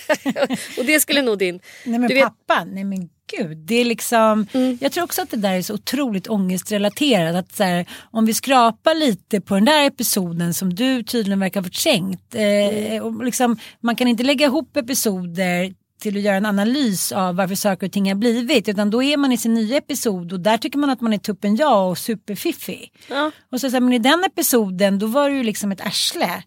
[0.77, 1.59] och det skulle nog din...
[1.85, 3.57] nej men du vet, pappa, nej men gud.
[3.57, 4.47] Det är liksom,
[4.79, 7.35] jag tror också att det där är så otroligt ångestrelaterat.
[7.35, 11.59] Att så här, om vi skrapar lite på den där episoden som du tydligen verkar
[11.59, 12.35] ha förträngt.
[12.35, 15.73] Eh, och liksom, man kan inte lägga ihop episoder
[16.03, 18.69] till att göra en analys av varför saker och ting har blivit.
[18.69, 21.17] Utan då är man i sin nya episod och där tycker man att man är
[21.17, 22.93] tuppen jag och superfiffig.
[23.09, 23.31] Ja.
[23.51, 26.43] Och så, så här, men i den episoden då var det ju liksom ett arsle.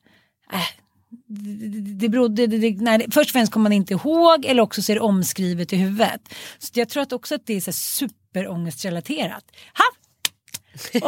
[0.52, 0.60] Äh,
[2.00, 4.92] det, berodde, det, det, nej, först och främst kommer man inte ihåg eller också så
[4.92, 6.20] är det omskrivet i huvudet.
[6.58, 9.44] Så jag tror att också att det är så här superångestrelaterat.
[9.78, 9.84] Ha!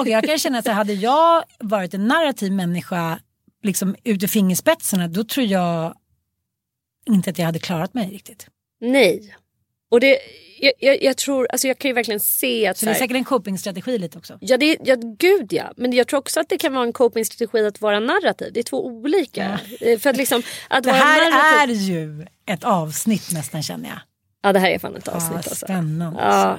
[0.01, 3.19] Och jag kan känna att så hade jag varit en narrativ människa
[3.63, 5.95] liksom ut i fingerspetsarna då tror jag
[7.15, 8.47] inte att jag hade klarat mig riktigt.
[8.81, 9.35] Nej.
[9.91, 10.19] Och det,
[10.61, 12.79] jag, jag, jag tror, alltså jag kan ju verkligen se att...
[12.79, 14.39] Så det är här- säkert en copingstrategi lite också.
[14.41, 15.73] Ja, det, ja, gud ja.
[15.77, 18.53] Men jag tror också att det kan vara en copingstrategi att vara narrativ.
[18.53, 19.61] Det är två olika.
[19.81, 21.77] Eh, För att liksom, att Det här narrativ...
[21.77, 23.99] är ju ett avsnitt nästan känner jag.
[24.43, 25.37] Ja, det här är fan ett Ja, avsnitt.
[25.37, 25.55] alltså.
[25.55, 26.21] spännande.
[26.23, 26.29] Ja.
[26.49, 26.59] Ja,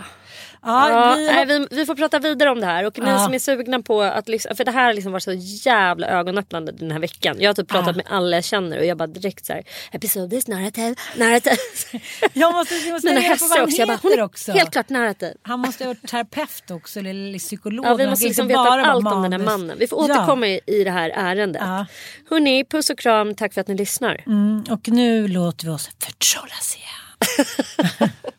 [0.61, 3.39] Ja, vi nej, vi, vi får prata vidare om det här och ni som är
[3.39, 5.33] sugna på att liksom, för det här har liksom varit så
[5.65, 7.35] jävla ögonöppnande den här veckan.
[7.39, 10.47] Jag har typ pratat med alla jag känner och jag bara direkt så här episodisk
[10.47, 11.57] narrativ, narrativ.
[12.33, 13.77] Jag måste, jag måste Mina hästar också.
[13.77, 14.51] Jag bara, hon är också.
[14.51, 15.33] helt klart narrativ.
[15.41, 17.85] Han måste ha varit terapeut också eller psykolog.
[17.85, 19.77] Ja, vi Han måste liksom veta allt om den här mannen.
[19.79, 21.61] Vi får återkomma i, i det här ärendet.
[21.65, 21.85] Ja.
[22.29, 23.35] Hörni, puss och kram.
[23.35, 24.23] Tack för att ni lyssnar.
[24.25, 28.09] Mm, och nu låter vi oss förtrollas igen.